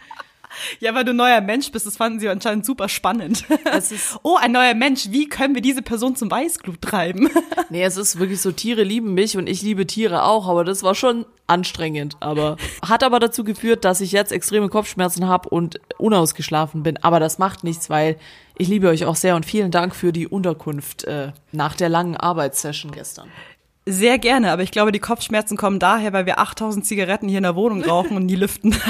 Ja, 0.80 0.94
weil 0.94 1.04
du 1.04 1.10
ein 1.10 1.16
neuer 1.16 1.40
Mensch 1.40 1.70
bist, 1.70 1.86
das 1.86 1.96
fanden 1.96 2.20
sie 2.20 2.28
anscheinend 2.28 2.64
super 2.64 2.88
spannend. 2.88 3.44
Oh, 4.22 4.36
ein 4.40 4.52
neuer 4.52 4.74
Mensch, 4.74 5.08
wie 5.10 5.28
können 5.28 5.54
wir 5.54 5.62
diese 5.62 5.82
Person 5.82 6.16
zum 6.16 6.30
Weißglut 6.30 6.80
treiben? 6.80 7.28
Nee, 7.70 7.82
es 7.82 7.96
ist 7.96 8.18
wirklich 8.18 8.40
so, 8.40 8.52
Tiere 8.52 8.82
lieben 8.82 9.14
mich 9.14 9.36
und 9.36 9.48
ich 9.48 9.62
liebe 9.62 9.86
Tiere 9.86 10.24
auch, 10.24 10.48
aber 10.48 10.64
das 10.64 10.82
war 10.82 10.94
schon 10.94 11.24
anstrengend. 11.46 12.16
Aber 12.20 12.56
hat 12.88 13.02
aber 13.02 13.20
dazu 13.20 13.42
geführt, 13.42 13.84
dass 13.84 14.00
ich 14.00 14.12
jetzt 14.12 14.32
extreme 14.32 14.68
Kopfschmerzen 14.68 15.26
habe 15.26 15.48
und 15.48 15.80
unausgeschlafen 15.98 16.82
bin. 16.82 17.02
Aber 17.02 17.20
das 17.20 17.38
macht 17.38 17.64
nichts, 17.64 17.90
weil 17.90 18.16
ich 18.56 18.68
liebe 18.68 18.88
euch 18.88 19.04
auch 19.06 19.16
sehr 19.16 19.34
und 19.34 19.44
vielen 19.44 19.70
Dank 19.70 19.94
für 19.94 20.12
die 20.12 20.28
Unterkunft 20.28 21.04
äh, 21.04 21.32
nach 21.52 21.74
der 21.74 21.88
langen 21.88 22.16
Arbeitssession 22.16 22.92
gestern. 22.92 23.28
Sehr 23.86 24.18
gerne, 24.18 24.50
aber 24.50 24.62
ich 24.62 24.70
glaube, 24.70 24.92
die 24.92 24.98
Kopfschmerzen 24.98 25.58
kommen 25.58 25.78
daher, 25.78 26.14
weil 26.14 26.24
wir 26.24 26.38
8000 26.38 26.86
Zigaretten 26.86 27.28
hier 27.28 27.38
in 27.38 27.42
der 27.42 27.54
Wohnung 27.54 27.84
rauchen 27.84 28.16
und 28.16 28.26
nie 28.26 28.36
lüften. 28.36 28.74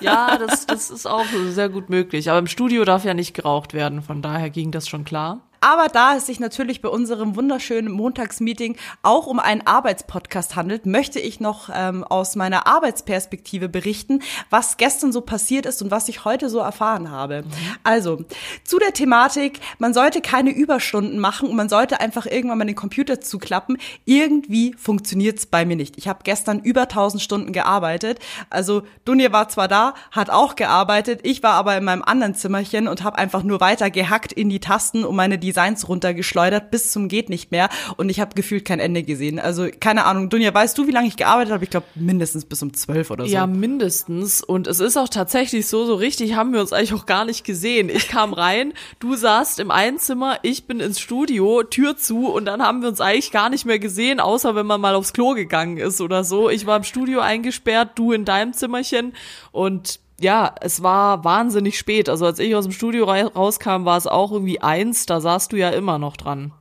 Ja, 0.00 0.38
das, 0.38 0.64
das 0.64 0.90
ist 0.90 1.06
auch 1.06 1.24
sehr 1.48 1.68
gut 1.68 1.90
möglich. 1.90 2.30
Aber 2.30 2.38
im 2.38 2.46
Studio 2.46 2.84
darf 2.84 3.04
ja 3.04 3.14
nicht 3.14 3.34
geraucht 3.34 3.74
werden, 3.74 4.00
von 4.00 4.22
daher 4.22 4.48
ging 4.48 4.70
das 4.70 4.86
schon 4.86 5.04
klar. 5.04 5.40
Aber 5.60 5.88
da 5.88 6.16
es 6.16 6.26
sich 6.26 6.40
natürlich 6.40 6.80
bei 6.82 6.88
unserem 6.88 7.36
wunderschönen 7.36 7.90
Montagsmeeting 7.90 8.76
auch 9.02 9.26
um 9.26 9.38
einen 9.38 9.66
Arbeitspodcast 9.66 10.56
handelt, 10.56 10.86
möchte 10.86 11.20
ich 11.20 11.40
noch 11.40 11.70
ähm, 11.74 12.04
aus 12.04 12.36
meiner 12.36 12.66
Arbeitsperspektive 12.66 13.68
berichten, 13.68 14.22
was 14.50 14.76
gestern 14.76 15.12
so 15.12 15.20
passiert 15.20 15.66
ist 15.66 15.82
und 15.82 15.90
was 15.90 16.08
ich 16.08 16.24
heute 16.24 16.48
so 16.48 16.58
erfahren 16.58 17.10
habe. 17.10 17.44
Also, 17.82 18.24
zu 18.64 18.78
der 18.78 18.92
Thematik, 18.92 19.60
man 19.78 19.94
sollte 19.94 20.20
keine 20.20 20.50
Überstunden 20.50 21.18
machen 21.18 21.48
und 21.48 21.56
man 21.56 21.68
sollte 21.68 22.00
einfach 22.00 22.26
irgendwann 22.26 22.58
mal 22.58 22.64
den 22.64 22.76
Computer 22.76 23.20
zuklappen. 23.20 23.78
Irgendwie 24.04 24.74
funktioniert's 24.78 25.46
bei 25.46 25.64
mir 25.64 25.76
nicht. 25.76 25.98
Ich 25.98 26.08
habe 26.08 26.20
gestern 26.22 26.60
über 26.60 26.82
1000 26.82 27.22
Stunden 27.22 27.52
gearbeitet. 27.52 28.20
Also, 28.50 28.82
Dunja 29.04 29.32
war 29.32 29.48
zwar 29.48 29.68
da, 29.68 29.94
hat 30.10 30.30
auch 30.30 30.56
gearbeitet, 30.56 31.20
ich 31.24 31.42
war 31.42 31.54
aber 31.54 31.76
in 31.76 31.84
meinem 31.84 32.02
anderen 32.02 32.34
Zimmerchen 32.34 32.88
und 32.88 33.02
habe 33.02 33.18
einfach 33.18 33.42
nur 33.42 33.60
weiter 33.60 33.90
gehackt 33.90 34.32
in 34.32 34.48
die 34.48 34.60
Tasten 34.60 35.04
und 35.04 35.16
meine 35.16 35.38
Designs 35.48 35.88
runtergeschleudert 35.88 36.70
bis 36.70 36.90
zum 36.90 37.08
geht 37.08 37.30
nicht 37.30 37.50
mehr 37.50 37.70
und 37.96 38.10
ich 38.10 38.20
habe 38.20 38.34
gefühlt 38.34 38.64
kein 38.66 38.80
Ende 38.80 39.02
gesehen. 39.02 39.38
Also 39.38 39.68
keine 39.80 40.04
Ahnung, 40.04 40.28
Dunja, 40.28 40.52
weißt 40.52 40.76
du, 40.76 40.86
wie 40.86 40.90
lange 40.90 41.08
ich 41.08 41.16
gearbeitet 41.16 41.52
habe? 41.52 41.64
Ich 41.64 41.70
glaube 41.70 41.86
mindestens 41.94 42.44
bis 42.44 42.62
um 42.62 42.74
zwölf 42.74 43.10
oder 43.10 43.24
so. 43.24 43.32
Ja, 43.32 43.46
mindestens. 43.46 44.42
Und 44.42 44.66
es 44.66 44.80
ist 44.80 44.96
auch 44.96 45.08
tatsächlich 45.08 45.66
so, 45.66 45.86
so 45.86 45.94
richtig 45.94 46.36
haben 46.36 46.52
wir 46.52 46.60
uns 46.60 46.72
eigentlich 46.72 46.92
auch 46.92 47.06
gar 47.06 47.24
nicht 47.24 47.44
gesehen. 47.44 47.88
Ich 47.88 48.08
kam 48.08 48.32
rein, 48.34 48.74
du 49.00 49.16
saßt 49.16 49.58
im 49.60 49.70
einen 49.70 49.98
Zimmer, 49.98 50.38
ich 50.42 50.66
bin 50.66 50.80
ins 50.80 51.00
Studio, 51.00 51.62
Tür 51.62 51.96
zu 51.96 52.28
und 52.28 52.44
dann 52.44 52.62
haben 52.62 52.82
wir 52.82 52.88
uns 52.88 53.00
eigentlich 53.00 53.30
gar 53.30 53.48
nicht 53.48 53.64
mehr 53.64 53.78
gesehen, 53.78 54.20
außer 54.20 54.54
wenn 54.54 54.66
man 54.66 54.80
mal 54.80 54.94
aufs 54.94 55.12
Klo 55.12 55.32
gegangen 55.32 55.78
ist 55.78 56.00
oder 56.00 56.24
so. 56.24 56.50
Ich 56.50 56.66
war 56.66 56.76
im 56.76 56.84
Studio 56.84 57.20
eingesperrt, 57.20 57.92
du 57.94 58.12
in 58.12 58.24
deinem 58.24 58.52
Zimmerchen 58.52 59.14
und 59.52 60.00
ja, 60.20 60.54
es 60.60 60.82
war 60.82 61.24
wahnsinnig 61.24 61.78
spät. 61.78 62.08
Also 62.08 62.26
als 62.26 62.38
ich 62.38 62.54
aus 62.54 62.64
dem 62.64 62.72
Studio 62.72 63.04
rauskam, 63.04 63.84
war 63.84 63.96
es 63.96 64.06
auch 64.06 64.32
irgendwie 64.32 64.60
eins, 64.60 65.06
da 65.06 65.20
saßt 65.20 65.52
du 65.52 65.56
ja 65.56 65.70
immer 65.70 65.98
noch 65.98 66.16
dran. 66.16 66.52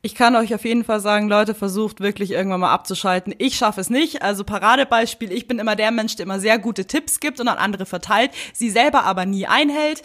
Ich 0.00 0.14
kann 0.14 0.36
euch 0.36 0.54
auf 0.54 0.64
jeden 0.64 0.84
Fall 0.84 1.00
sagen, 1.00 1.28
Leute, 1.28 1.54
versucht 1.54 2.00
wirklich 2.00 2.30
irgendwann 2.30 2.60
mal 2.60 2.72
abzuschalten. 2.72 3.34
Ich 3.38 3.56
schaffe 3.56 3.80
es 3.80 3.90
nicht. 3.90 4.22
Also 4.22 4.44
Paradebeispiel, 4.44 5.32
ich 5.32 5.48
bin 5.48 5.58
immer 5.58 5.74
der 5.74 5.90
Mensch, 5.90 6.14
der 6.14 6.24
immer 6.24 6.38
sehr 6.38 6.58
gute 6.58 6.86
Tipps 6.86 7.18
gibt 7.18 7.40
und 7.40 7.48
an 7.48 7.58
andere 7.58 7.84
verteilt, 7.84 8.30
sie 8.52 8.70
selber 8.70 9.04
aber 9.04 9.26
nie 9.26 9.46
einhält. 9.46 10.02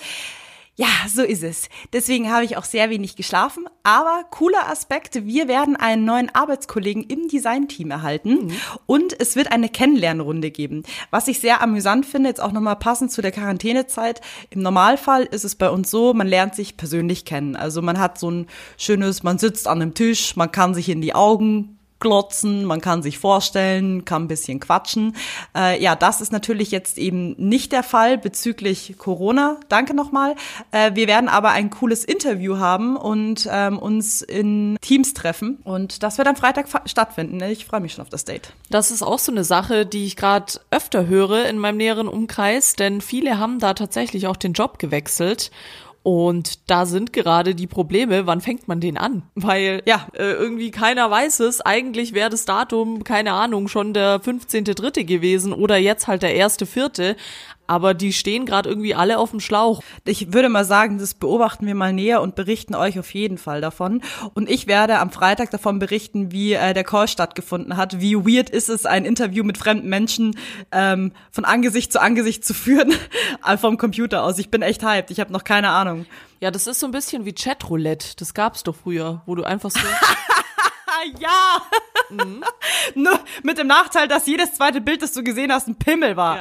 Ja, 0.76 0.88
so 1.08 1.22
ist 1.22 1.44
es. 1.44 1.70
Deswegen 1.94 2.32
habe 2.32 2.46
ich 2.46 2.58
auch 2.58 2.64
sehr 2.64 2.90
wenig 2.90 3.16
geschlafen. 3.16 3.66
Aber 3.84 4.24
cooler 4.32 4.72
Aspekt, 4.72 5.24
wir 5.24 5.48
werden 5.48 5.76
einen 5.76 6.04
neuen 6.04 6.34
Arbeitskollegen 6.34 7.04
im 7.04 7.28
Designteam 7.28 7.92
erhalten 7.92 8.52
und 8.88 9.20
es 9.20 9.36
wird 9.36 9.52
eine 9.52 9.70
Kennenlernrunde 9.70 10.50
geben. 10.50 10.82
Was 11.12 11.28
ich 11.28 11.40
sehr 11.40 11.62
amüsant 11.62 12.08
finde, 12.08 12.30
jetzt 12.30 12.42
auch 12.42 12.52
nochmal 12.52 12.78
passend 12.78 13.12
zu 13.12 13.22
der 13.22 13.32
Quarantänezeit. 13.32 14.22
Im 14.50 14.64
Normalfall 14.64 15.26
ist 15.26 15.44
es 15.44 15.54
bei 15.54 15.70
uns 15.70 15.92
so, 15.92 16.16
man 16.16 16.28
lernt 16.28 16.56
sich 16.56 16.76
persönlich 16.76 17.24
kennen. 17.24 17.56
Also 17.56 17.84
man 17.84 18.00
hat 18.00 18.18
so 18.18 18.32
ein 18.32 18.48
schönes, 18.76 19.22
man 19.22 19.38
sitzt 19.38 19.68
an 19.68 19.80
einem 19.80 19.94
Tisch, 19.94 20.36
man 20.36 20.52
kann 20.52 20.74
sich 20.74 20.90
in 20.90 21.02
die 21.02 21.14
Augen 21.14 21.73
glotzen, 22.04 22.66
man 22.66 22.82
kann 22.82 23.02
sich 23.02 23.18
vorstellen, 23.18 24.04
kann 24.04 24.26
ein 24.26 24.28
bisschen 24.28 24.60
quatschen. 24.60 25.16
Äh, 25.56 25.82
ja, 25.82 25.96
das 25.96 26.20
ist 26.20 26.34
natürlich 26.34 26.70
jetzt 26.70 26.98
eben 26.98 27.34
nicht 27.38 27.72
der 27.72 27.82
Fall 27.82 28.18
bezüglich 28.18 28.96
Corona. 28.98 29.58
Danke 29.70 29.96
nochmal. 29.96 30.36
Äh, 30.72 30.92
wir 30.96 31.08
werden 31.08 31.30
aber 31.30 31.52
ein 31.52 31.70
cooles 31.70 32.04
Interview 32.04 32.58
haben 32.58 32.98
und 32.98 33.48
ähm, 33.50 33.80
uns 33.80 34.22
in 34.22 34.78
Teams 34.82 35.14
treffen. 35.14 35.60
Und 35.64 36.04
das 36.04 36.18
wird 36.18 36.28
am 36.28 36.36
Freitag 36.36 36.68
stattfinden. 36.86 37.42
Ich 37.42 37.66
freue 37.66 37.80
mich 37.80 37.94
schon 37.94 38.02
auf 38.02 38.10
das 38.10 38.26
Date. 38.26 38.52
Das 38.70 38.92
ist 38.92 39.02
auch 39.02 39.20
so 39.20 39.32
eine 39.32 39.46
Sache, 39.46 39.86
die 39.86 40.06
ich 40.06 40.18
gerade 40.18 40.60
öfter 40.72 41.08
höre 41.08 41.46
in 41.46 41.58
meinem 41.58 41.78
näheren 41.78 42.10
Umkreis, 42.10 42.76
denn 42.76 43.00
viele 43.00 43.40
haben 43.40 43.60
da 43.60 43.74
tatsächlich 43.74 44.28
auch 44.28 44.36
den 44.36 44.52
Job 44.52 44.78
gewechselt. 44.78 45.52
Und 46.04 46.70
da 46.70 46.86
sind 46.86 47.14
gerade 47.14 47.56
die 47.56 47.66
Probleme, 47.66 48.28
wann 48.28 48.42
fängt 48.42 48.68
man 48.68 48.82
den 48.82 48.98
an? 48.98 49.24
Weil 49.36 49.82
Ja. 49.86 50.08
äh, 50.14 50.34
irgendwie 50.34 50.70
keiner 50.70 51.10
weiß 51.10 51.40
es. 51.40 51.62
Eigentlich 51.62 52.14
wäre 52.14 52.30
das 52.30 52.44
Datum, 52.44 53.06
keine 53.06 53.32
Ahnung, 53.32 53.70
schon 53.70 53.94
der 53.94 54.20
15.3. 54.20 55.06
gewesen 55.06 55.54
oder 55.54 55.78
jetzt 55.78 56.08
halt 56.08 56.22
der 56.22 56.36
1.4. 56.36 57.16
Aber 57.66 57.94
die 57.94 58.12
stehen 58.12 58.46
gerade 58.46 58.70
irgendwie 58.70 58.94
alle 58.94 59.18
auf 59.18 59.32
dem 59.32 59.40
Schlauch. 59.40 59.82
Ich 60.06 60.34
würde 60.34 60.50
mal 60.50 60.66
sagen, 60.66 60.98
das 60.98 61.14
beobachten 61.14 61.66
wir 61.66 61.76
mal 61.76 61.94
näher 61.94 62.22
und 62.22 62.36
berichten 62.36 62.76
euch 62.76 63.00
auf 63.00 63.14
jeden 63.14 63.38
Fall 63.38 63.62
davon. 63.62 64.02
Und 64.34 64.50
ich 64.50 64.68
werde 64.68 65.00
am 65.00 65.12
Freitag 65.12 65.52
davon 65.52 65.80
berichten, 65.80 66.32
wie 66.32 66.54
äh, 66.54 66.74
der 66.74 66.84
Call 66.84 67.08
stattgefunden 67.08 67.78
hat. 67.78 68.02
Wie 68.02 68.16
weird 68.16 68.50
ist 68.50 68.70
es, 68.70 68.86
ein 68.86 69.06
Interview 69.06 69.44
mit 69.44 69.58
fremden 69.58 69.88
Menschen 69.88 70.38
ähm, 70.72 71.14
von 71.32 71.46
Angesicht 71.46 71.94
zu 71.94 72.02
Angesicht 72.02 72.46
zu 72.46 72.54
führen, 72.54 72.94
äh, 73.48 73.58
vom 73.58 73.78
Computer 73.78 74.24
aus. 74.24 74.40
Ich 74.40 74.50
bin 74.50 74.62
echt 74.62 74.84
hyped. 74.84 75.12
Ich 75.12 75.20
habe 75.20 75.32
noch 75.32 75.44
keine 75.44 75.70
Ahnung. 75.70 76.06
Ja, 76.42 76.52
das 76.52 76.68
ist 76.68 76.82
so 76.82 76.86
ein 76.88 76.92
bisschen 76.92 77.24
wie 77.24 77.34
Chatroulette. 77.34 78.18
Das 78.18 78.34
gab's 78.34 78.64
doch 78.64 78.76
früher, 78.76 79.22
wo 79.26 79.36
du 79.36 79.44
einfach 79.44 79.72
so 79.72 79.80
Ja! 81.20 81.62
Nur 82.96 83.20
mit 83.44 83.58
dem 83.58 83.68
Nachteil, 83.68 84.08
dass 84.08 84.26
jedes 84.28 84.54
zweite 84.54 84.82
Bild, 84.82 85.02
das 85.02 85.14
du 85.14 85.24
gesehen 85.24 85.52
hast, 85.52 85.68
ein 85.68 85.76
Pimmel 85.76 86.16
war. 86.16 86.40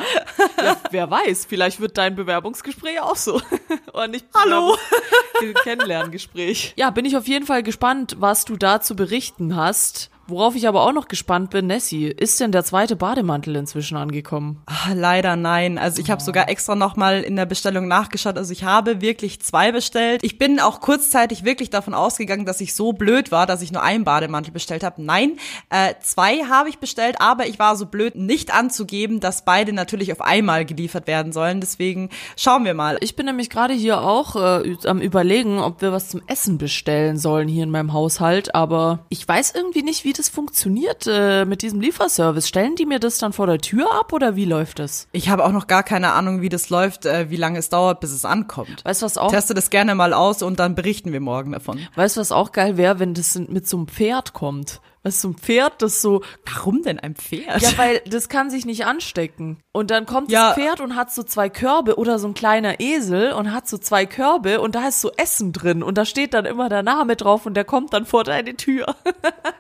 Ja, 0.57 0.77
wer 0.91 1.11
weiß, 1.11 1.47
vielleicht 1.47 1.81
wird 1.81 1.99
dein 1.99 2.15
Bewerbungsgespräch 2.15 3.01
auch 3.01 3.17
so. 3.17 3.41
Oder 3.93 4.09
nicht 4.09 4.27
Hallo. 4.35 4.77
Kennenlerngespräch. 5.65 6.75
Ja, 6.77 6.91
bin 6.91 7.05
ich 7.05 7.17
auf 7.17 7.27
jeden 7.27 7.47
Fall 7.47 7.63
gespannt, 7.63 8.17
was 8.19 8.45
du 8.45 8.57
da 8.57 8.81
zu 8.81 8.95
berichten 8.95 9.57
hast. 9.57 10.11
Worauf 10.33 10.57
ich 10.57 10.67
aber 10.67 10.87
auch 10.87 10.95
noch 10.95 11.09
gespannt 11.09 11.51
bin, 11.51 11.67
Nessie, 11.67 12.07
ist 12.07 12.41
denn 12.41 12.53
der 12.53 12.65
zweite 12.65 12.97
Bademantel 12.97 13.55
inzwischen 13.55 13.99
angekommen? 13.99 14.63
Ah, 14.65 14.95
leider 14.95 15.37
nein. 15.37 15.77
Also 15.77 16.01
ich 16.01 16.11
habe 16.11 16.23
sogar 16.23 16.49
extra 16.49 16.75
noch 16.75 16.97
mal 16.97 17.21
in 17.21 17.37
der 17.37 17.45
Bestellung 17.45 17.87
nachgeschaut. 17.87 18.39
Also 18.39 18.51
ich 18.51 18.65
habe 18.65 19.03
wirklich 19.03 19.43
zwei 19.43 19.73
bestellt. 19.73 20.23
Ich 20.25 20.39
bin 20.39 20.59
auch 20.59 20.81
kurzzeitig 20.81 21.45
wirklich 21.45 21.69
davon 21.69 21.93
ausgegangen, 21.93 22.47
dass 22.47 22.63
ich 22.63 22.73
so 22.73 22.95
blöd 22.95 23.31
war, 23.31 23.45
dass 23.45 23.61
ich 23.61 23.73
nur 23.73 23.83
einen 23.83 24.05
Bademantel 24.05 24.55
bestellt 24.55 24.85
habe. 24.85 25.03
Nein, 25.03 25.37
äh, 25.69 25.93
zwei 26.01 26.45
habe 26.45 26.71
ich 26.71 26.79
bestellt, 26.79 27.17
aber 27.19 27.47
ich 27.47 27.59
war 27.59 27.77
so 27.77 27.85
blöd, 27.85 28.17
nicht 28.17 28.55
anzugeben, 28.55 29.21
dass 29.21 29.45
beide 29.45 29.75
natürlich 29.75 30.13
auf 30.13 30.23
einmal 30.23 30.65
geliefert 30.65 31.07
werden 31.07 31.35
sollen. 31.35 31.61
Deswegen 31.61 32.09
schauen 32.39 32.65
wir 32.65 32.73
mal. 32.73 32.97
Ich 33.03 33.17
bin 33.17 33.27
nämlich 33.27 33.51
gerade 33.51 33.75
hier 33.75 34.01
auch 34.01 34.37
äh, 34.37 34.77
am 34.87 35.03
überlegen, 35.03 35.59
ob 35.59 35.83
wir 35.83 35.93
was 35.93 36.09
zum 36.09 36.23
Essen 36.27 36.57
bestellen 36.57 37.19
sollen 37.19 37.49
hier 37.49 37.65
in 37.65 37.71
meinem 37.71 37.93
Haushalt, 37.93 38.55
aber 38.55 39.01
ich 39.11 39.29
weiß 39.29 39.53
irgendwie 39.55 39.83
nicht, 39.83 40.05
wie 40.05 40.15
das 40.15 40.22
funktioniert 40.29 41.07
äh, 41.07 41.45
mit 41.45 41.63
diesem 41.63 41.81
Lieferservice. 41.81 42.49
Stellen 42.49 42.77
die 42.77 42.87
mir 42.87 42.99
das 42.99 43.19
dann 43.19 43.33
vor 43.33 43.47
der 43.47 43.59
Tür 43.59 43.95
ab 43.99 44.13
oder 44.13 44.37
wie 44.37 44.45
läuft 44.45 44.79
das? 44.79 45.09
Ich 45.13 45.29
habe 45.29 45.45
auch 45.45 45.53
noch 45.53 45.67
gar 45.67 45.83
keine 45.83 46.13
Ahnung, 46.13 46.41
wie 46.41 46.49
das 46.49 46.71
läuft, 46.71 47.07
äh, 47.07 47.31
wie 47.31 47.37
lange 47.37 47.59
es 47.59 47.69
dauert, 47.69 48.01
bis 48.01 48.13
es 48.13 48.25
ankommt. 48.25 48.85
Weißt 48.85 49.03
du, 49.03 49.07
was 49.07 49.19
auch 49.19 49.31
Teste 49.31 49.55
das 49.55 49.71
gerne 49.71 49.95
mal 49.95 50.13
aus 50.13 50.43
und 50.43 50.59
dann 50.59 50.75
berichten 50.75 51.13
wir 51.13 51.21
morgen 51.21 51.53
davon. 51.53 51.79
Weißt 51.95 52.17
du, 52.17 52.21
was 52.21 52.33
auch 52.33 52.53
geil 52.53 52.77
wäre, 52.77 52.99
wenn 52.99 53.15
das 53.15 53.39
mit 53.39 53.69
so 53.69 53.77
einem 53.77 53.89
Pferd 53.89 54.33
kommt? 54.33 54.81
Weißt 55.05 55.25
du, 55.25 55.29
so 55.29 55.35
ein 55.35 55.39
Pferd, 55.39 55.83
das 55.83 56.01
so, 56.01 56.23
Warum 56.53 56.83
denn 56.83 56.99
ein 57.01 57.15
Pferd? 57.17 57.61
ja, 57.61 57.71
weil 57.77 58.01
das 58.09 58.29
kann 58.29 58.51
sich 58.51 58.65
nicht 58.67 58.87
anstecken. 58.87 59.59
Und 59.73 59.91
dann 59.91 60.07
kommt 60.07 60.31
Ja. 60.31 60.49
das 60.49 60.55
Pferd 60.55 60.81
und 60.81 60.95
hat 60.95 61.13
so 61.13 61.23
zwei 61.23 61.49
Körbe 61.49 61.97
oder 61.97 62.19
so 62.19 62.29
ein 62.29 62.35
kleiner 62.35 62.79
Esel 62.81 63.33
und 63.33 63.53
hat 63.53 63.67
so 63.69 63.79
zwei 63.79 64.07
Körbe 64.07 64.61
und 64.61 64.75
da 64.75 64.89
ist 64.89 65.01
so 65.01 65.11
Essen 65.17 65.53
drin 65.53 65.83
und 65.83 65.99
da 65.99 66.05
steht 66.05 66.35
dann 66.35 66.45
immer 66.45 66.69
der 66.69 66.83
Name 66.83 67.17
drauf 67.17 67.47
und 67.47 67.55
der 67.55 67.65
kommt 67.65 67.93
dann 67.93 68.07
vor 68.07 68.25
deine 68.25 68.57
Tür. 68.57 68.95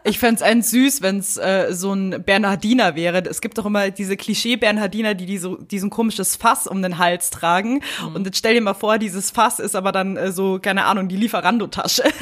Ich 0.05 0.19
fänd's 0.19 0.43
ein 0.43 0.63
süß, 0.63 1.01
wenn's 1.03 1.37
äh, 1.37 1.69
so 1.71 1.93
ein 1.93 2.25
Bernhardiner 2.25 2.97
wäre. 2.97 3.23
Es 3.25 3.41
gibt 3.41 3.57
doch 3.57 3.67
immer 3.67 3.91
diese 3.93 4.17
Klischee-Bernhardiner, 4.17 5.15
die, 5.15 5.27
die 5.27 5.39
so 5.39 5.55
diesen 5.59 5.91
komisches 5.91 6.35
Fass 6.35 6.67
um 6.67 6.83
den 6.83 6.99
Hals 6.99 7.31
tragen. 7.31 7.83
Mhm. 8.09 8.17
Und 8.17 8.25
jetzt 8.27 8.39
stell 8.39 8.55
dir 8.55 8.61
mal 8.63 8.75
vor, 8.75 8.99
dieses 8.99 9.31
Fass 9.31 9.61
ist 9.61 9.77
aber 9.77 9.93
dann 9.93 10.17
äh, 10.17 10.33
so, 10.33 10.59
keine 10.61 10.87
Ahnung, 10.87 11.07
die 11.07 11.15
Lieferando-Tasche. 11.17 12.03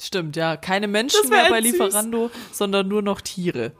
Stimmt, 0.00 0.36
ja. 0.36 0.56
Keine 0.56 0.88
Menschen 0.88 1.28
mehr 1.28 1.50
bei 1.50 1.60
süß. 1.60 1.72
Lieferando, 1.72 2.30
sondern 2.52 2.88
nur 2.88 3.02
noch 3.02 3.20
Tiere. 3.20 3.72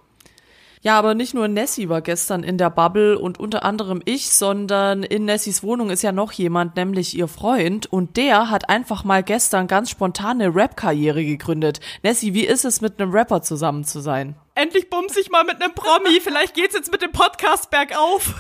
Ja, 0.80 0.98
aber 0.98 1.14
nicht 1.14 1.34
nur 1.34 1.48
Nessie 1.48 1.88
war 1.88 2.02
gestern 2.02 2.44
in 2.44 2.56
der 2.56 2.70
Bubble 2.70 3.18
und 3.18 3.40
unter 3.40 3.64
anderem 3.64 4.00
ich, 4.04 4.30
sondern 4.30 5.02
in 5.02 5.24
Nessies 5.24 5.62
Wohnung 5.62 5.90
ist 5.90 6.02
ja 6.02 6.12
noch 6.12 6.30
jemand, 6.32 6.76
nämlich 6.76 7.16
ihr 7.16 7.26
Freund. 7.26 7.86
Und 7.86 8.16
der 8.16 8.50
hat 8.50 8.68
einfach 8.68 9.02
mal 9.04 9.22
gestern 9.22 9.66
ganz 9.66 9.90
spontan 9.90 10.40
eine 10.40 10.54
Rap-Karriere 10.54 11.24
gegründet. 11.24 11.80
Nessie, 12.02 12.32
wie 12.34 12.46
ist 12.46 12.64
es, 12.64 12.80
mit 12.80 13.00
einem 13.00 13.10
Rapper 13.12 13.42
zusammen 13.42 13.84
zu 13.84 14.00
sein? 14.00 14.36
Endlich 14.58 14.90
bumse 14.90 15.20
ich 15.20 15.30
mal 15.30 15.44
mit 15.44 15.62
einem 15.62 15.72
Promi. 15.72 16.20
Vielleicht 16.20 16.54
geht's 16.54 16.74
jetzt 16.74 16.90
mit 16.90 17.00
dem 17.00 17.12
Podcast 17.12 17.70
bergauf. 17.70 18.34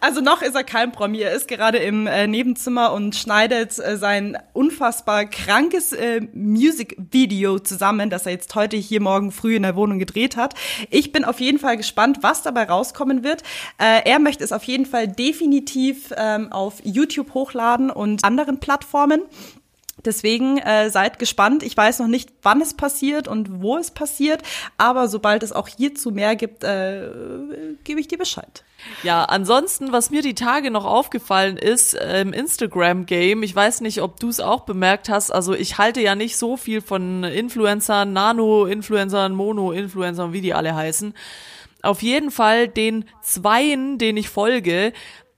also 0.00 0.20
noch 0.20 0.42
ist 0.42 0.54
er 0.54 0.62
kein 0.62 0.92
Promi. 0.92 1.20
Er 1.20 1.32
ist 1.32 1.48
gerade 1.48 1.78
im 1.78 2.06
äh, 2.06 2.26
Nebenzimmer 2.26 2.92
und 2.92 3.16
schneidet 3.16 3.78
äh, 3.78 3.96
sein 3.96 4.36
unfassbar 4.52 5.24
krankes 5.24 5.92
äh, 5.92 6.20
Music-Video 6.34 7.58
zusammen, 7.58 8.10
das 8.10 8.26
er 8.26 8.32
jetzt 8.32 8.54
heute 8.54 8.76
hier 8.76 9.00
morgen 9.00 9.32
früh 9.32 9.56
in 9.56 9.62
der 9.62 9.74
Wohnung 9.74 9.98
gedreht 9.98 10.36
hat. 10.36 10.54
Ich 10.90 11.12
bin 11.12 11.24
auf 11.24 11.40
jeden 11.40 11.58
Fall 11.58 11.78
gespannt, 11.78 12.18
was 12.20 12.42
dabei 12.42 12.64
rauskommen 12.64 13.24
wird. 13.24 13.42
Äh, 13.78 14.02
er 14.04 14.18
möchte 14.18 14.44
es 14.44 14.52
auf 14.52 14.64
jeden 14.64 14.86
Fall 14.86 15.08
definitiv 15.08 16.12
ähm, 16.16 16.52
auf 16.52 16.74
YouTube 16.84 17.32
hochladen 17.32 17.90
und 17.90 18.22
anderen 18.22 18.60
Plattformen. 18.60 19.22
Deswegen 20.04 20.58
äh, 20.58 20.90
seid 20.90 21.18
gespannt. 21.18 21.62
Ich 21.62 21.76
weiß 21.76 22.00
noch 22.00 22.06
nicht, 22.06 22.30
wann 22.42 22.60
es 22.60 22.74
passiert 22.74 23.28
und 23.28 23.62
wo 23.62 23.76
es 23.78 23.90
passiert, 23.90 24.42
aber 24.76 25.08
sobald 25.08 25.42
es 25.42 25.52
auch 25.52 25.68
hierzu 25.68 26.10
mehr 26.10 26.36
gibt, 26.36 26.64
äh, 26.64 27.08
gebe 27.84 28.00
ich 28.00 28.08
dir 28.08 28.18
Bescheid. 28.18 28.64
Ja, 29.02 29.24
ansonsten, 29.24 29.92
was 29.92 30.10
mir 30.10 30.22
die 30.22 30.34
Tage 30.34 30.70
noch 30.70 30.84
aufgefallen 30.84 31.56
ist 31.56 31.94
äh, 31.94 32.20
im 32.20 32.32
Instagram-Game, 32.32 33.42
ich 33.42 33.54
weiß 33.54 33.80
nicht, 33.80 34.02
ob 34.02 34.20
du 34.20 34.28
es 34.28 34.40
auch 34.40 34.60
bemerkt 34.60 35.08
hast, 35.08 35.30
also 35.30 35.54
ich 35.54 35.78
halte 35.78 36.00
ja 36.00 36.14
nicht 36.14 36.36
so 36.36 36.56
viel 36.56 36.80
von 36.80 37.24
Influencern, 37.24 38.12
Nano-Influencern, 38.12 39.34
Mono-Influencern, 39.34 40.32
wie 40.32 40.40
die 40.40 40.54
alle 40.54 40.74
heißen. 40.74 41.14
Auf 41.82 42.02
jeden 42.02 42.30
Fall 42.30 42.68
den 42.68 43.04
Zweien, 43.20 43.98
den 43.98 44.16
ich 44.16 44.30
folge, 44.30 44.92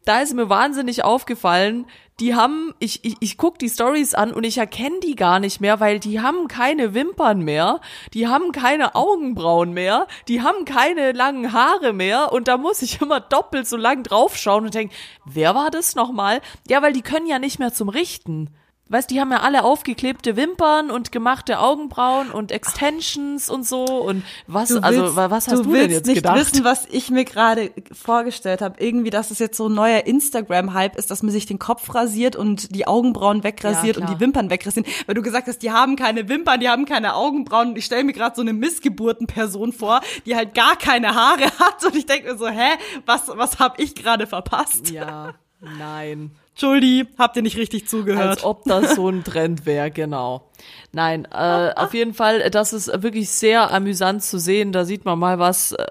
da 0.07 0.21
ist 0.21 0.35
mir 0.35 0.49
wahnsinnig 0.49 1.05
aufgefallen, 1.05 1.87
die 2.21 2.35
haben, 2.35 2.75
ich, 2.79 3.05
ich, 3.05 3.17
ich 3.21 3.37
guck 3.37 3.59
die 3.59 3.69
Stories 3.69 4.15
an 4.15 4.33
und 4.33 4.45
ich 4.45 4.57
erkenne 4.57 5.01
die 5.01 5.17
gar 5.17 5.39
nicht 5.39 5.61
mehr, 5.61 5.81
weil 5.81 6.01
die 6.01 6.21
haben 6.21 6.49
keine 6.49 6.95
Wimpern 6.95 7.41
mehr, 7.41 7.81
die 8.15 8.27
haben 8.27 8.53
keine 8.53 8.95
Augenbrauen 8.95 9.73
mehr, 9.75 10.07
die 10.29 10.41
haben 10.41 10.65
keine 10.65 11.13
langen 11.13 11.53
Haare 11.53 11.93
mehr 11.93 12.33
und 12.33 12.49
da 12.49 12.57
muss 12.57 12.81
ich 12.83 13.03
immer 13.03 13.21
doppelt 13.21 13.67
so 13.67 13.77
lang 13.77 14.03
draufschauen 14.05 14.65
und 14.65 14.75
denken, 14.75 14.95
wer 15.27 15.55
war 15.55 15.71
das 15.71 15.95
nochmal? 15.95 16.41
Ja, 16.69 16.81
weil 16.81 16.93
die 16.93 17.03
können 17.03 17.27
ja 17.27 17.39
nicht 17.39 17.59
mehr 17.59 17.75
zum 17.75 17.89
Richten. 17.89 18.51
Weißt, 18.89 19.11
die 19.11 19.21
haben 19.21 19.33
ja 19.33 19.41
alle 19.41 19.65
aufgeklebte 19.65 20.37
Wimpern 20.37 20.93
und 20.93 21.11
gemachte 21.11 21.59
Augenbrauen 21.59 22.31
und 22.31 22.53
Extensions 22.53 23.51
und 23.51 23.67
so 23.67 23.85
und 23.85 24.23
was 24.47 24.71
also 24.71 25.03
willst- 25.03 25.17
was 25.17 25.31
hast 25.49 25.53
du, 25.53 25.57
du 25.57 25.63
denn 25.65 25.73
willst 25.73 25.91
jetzt 25.91 26.07
nicht 26.07 26.17
gedacht? 26.17 26.37
wissen, 26.37 26.65
was 26.65 26.87
ich 26.91 27.11
mir 27.11 27.25
gerade 27.25 27.73
vorgestellt 27.91 28.63
habe. 28.63 28.77
Irgendwie, 28.79 29.11
dass 29.11 29.33
es 29.33 29.41
jetzt 29.41 29.57
so 29.57 29.69
ein 29.69 29.75
neuer 29.75 30.07
Instagram-Hype 30.07 30.95
ist, 30.97 31.11
dass 31.11 31.23
man 31.25 31.33
sich 31.33 31.47
den 31.47 31.59
Kopf 31.59 31.95
rasiert 31.97 32.37
und 32.37 32.75
die 32.77 32.87
Augenbrauen 32.87 33.43
wegrasiert 33.43 33.97
Ja, 33.97 34.03
und 34.07 34.15
die 34.15 34.21
Wimpern 34.21 34.51
wegrasiert. 34.51 34.87
Weil 35.07 35.17
du 35.17 35.23
gesagt 35.23 35.49
hast, 35.49 35.59
die 35.63 35.73
haben 35.73 35.97
keine 35.97 36.29
Wimpern, 36.29 36.61
die 36.61 36.69
haben 36.69 36.85
keine 36.85 37.15
Augenbrauen. 37.17 37.71
Und 37.71 37.79
ich 37.79 37.87
stelle 37.87 38.05
mir 38.05 38.13
gerade 38.13 38.37
so 38.37 38.43
eine 38.43 38.53
Missgeburtenperson 38.53 39.73
vor, 39.73 40.01
die 40.27 40.37
halt 40.37 40.55
gar 40.55 40.77
keine 40.77 41.15
Haare 41.15 41.45
hat. 41.59 41.85
Und 41.85 41.97
ich 41.97 42.07
denke 42.07 42.33
mir 42.33 42.39
so, 42.39 42.47
hä, 42.47 42.71
was, 43.05 43.23
was 43.29 43.59
habe 43.59 43.83
ich 43.83 43.95
gerade 43.97 44.27
verpasst? 44.29 44.91
Ja, 44.91 45.35
nein. 45.61 46.31
Entschuldi, 46.57 47.07
habt 47.19 47.37
ihr 47.37 47.43
nicht 47.43 47.59
richtig 47.59 47.87
zugehört? 47.87 48.29
Als 48.29 48.45
ob 48.45 48.65
das 48.65 48.95
so 48.95 49.11
ein 49.11 49.25
Trend 49.25 49.67
wäre, 49.67 49.91
genau. 49.91 50.49
Nein, 50.91 51.29
äh, 51.31 51.73
auf 51.77 51.93
jeden 51.93 52.15
Fall, 52.15 52.49
das 52.49 52.73
ist 52.73 52.91
wirklich 53.03 53.29
sehr 53.29 53.75
amüsant 53.75 54.23
zu 54.23 54.39
sehen. 54.39 54.73
Da 54.73 54.87
sieht 54.87 55.05
man 55.05 55.19
mal, 55.19 55.39
was 55.39 55.73
äh, 55.73 55.87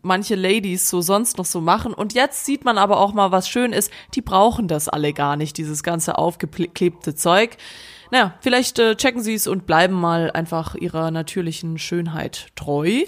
manche 0.00 0.34
Ladies 0.34 0.88
so 0.88 1.02
sonst 1.02 1.36
noch 1.36 1.44
so 1.44 1.60
machen. 1.60 1.92
Und 1.92 2.14
jetzt 2.14 2.46
sieht 2.46 2.64
man 2.64 2.78
aber 2.78 2.98
auch 2.98 3.12
mal, 3.12 3.30
was 3.30 3.46
schön 3.46 3.74
ist. 3.74 3.92
Die 4.14 4.22
brauchen 4.22 4.68
das 4.68 4.88
alle 4.88 5.12
gar 5.12 5.36
nicht, 5.36 5.58
dieses 5.58 5.82
ganze 5.82 6.16
aufgeklebte 6.16 7.14
Zeug. 7.14 7.58
Naja, 8.10 8.34
vielleicht 8.40 8.78
äh, 8.78 8.96
checken 8.96 9.22
sie 9.22 9.34
es 9.34 9.46
und 9.46 9.66
bleiben 9.66 9.94
mal 9.94 10.30
einfach 10.30 10.76
ihrer 10.76 11.10
natürlichen 11.10 11.76
Schönheit 11.76 12.46
treu. 12.56 13.02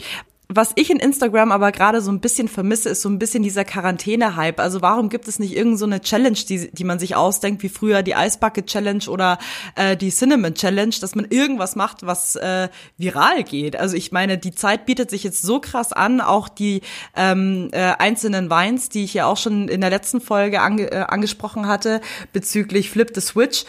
Was 0.50 0.73
ich 0.76 0.88
in 0.88 0.99
Instagram 0.99 1.52
aber 1.52 1.73
gerade 1.73 2.00
so 2.00 2.11
ein 2.11 2.21
bisschen 2.21 2.49
vermisse, 2.49 2.88
ist 2.88 3.02
so 3.02 3.11
ein 3.11 3.19
bisschen 3.19 3.43
dieser 3.43 3.67
Quarantäne-Hype. 3.67 4.61
Also 4.61 4.81
warum 4.81 5.11
gibt 5.11 5.28
es 5.28 5.38
nicht 5.38 5.55
irgend 5.55 5.78
so 5.78 5.85
eine 5.85 6.00
Challenge, 6.00 6.38
die, 6.49 6.71
die 6.73 6.85
man 6.85 6.99
sich 6.99 7.14
ausdenkt, 7.14 7.62
wie 7.62 7.69
früher 7.69 8.02
die 8.02 8.14
Eisbucket-Challenge 8.14 9.11
oder 9.11 9.38
äh, 9.75 9.95
die 9.95 10.09
Cinnamon-Challenge, 10.09 10.95
dass 11.02 11.14
man 11.14 11.26
irgendwas 11.26 11.76
macht, 11.76 12.07
was 12.07 12.35
äh, 12.37 12.71
viral 12.97 13.45
geht. 13.45 13.76
Also 13.76 13.95
ich 13.95 14.11
meine, 14.11 14.38
die 14.38 14.55
Zeit 14.55 14.87
bietet 14.87 15.11
sich 15.11 15.23
jetzt 15.23 15.43
so 15.43 15.61
krass 15.61 15.93
an, 15.93 16.23
auch 16.23 16.49
die 16.49 16.81
ähm, 17.14 17.69
äh, 17.73 17.93
einzelnen 17.99 18.49
Vines, 18.49 18.88
die 18.88 19.05
ich 19.05 19.12
ja 19.12 19.26
auch 19.26 19.37
schon 19.37 19.69
in 19.69 19.83
der 19.83 19.90
letzten 19.90 20.23
Folge 20.23 20.62
ange 20.62 20.90
äh, 20.90 21.00
angesprochen 21.00 21.67
hatte, 21.67 22.00
bezüglich 22.33 22.88
Flip 22.88 23.11
the 23.14 23.21
Switch 23.21 23.67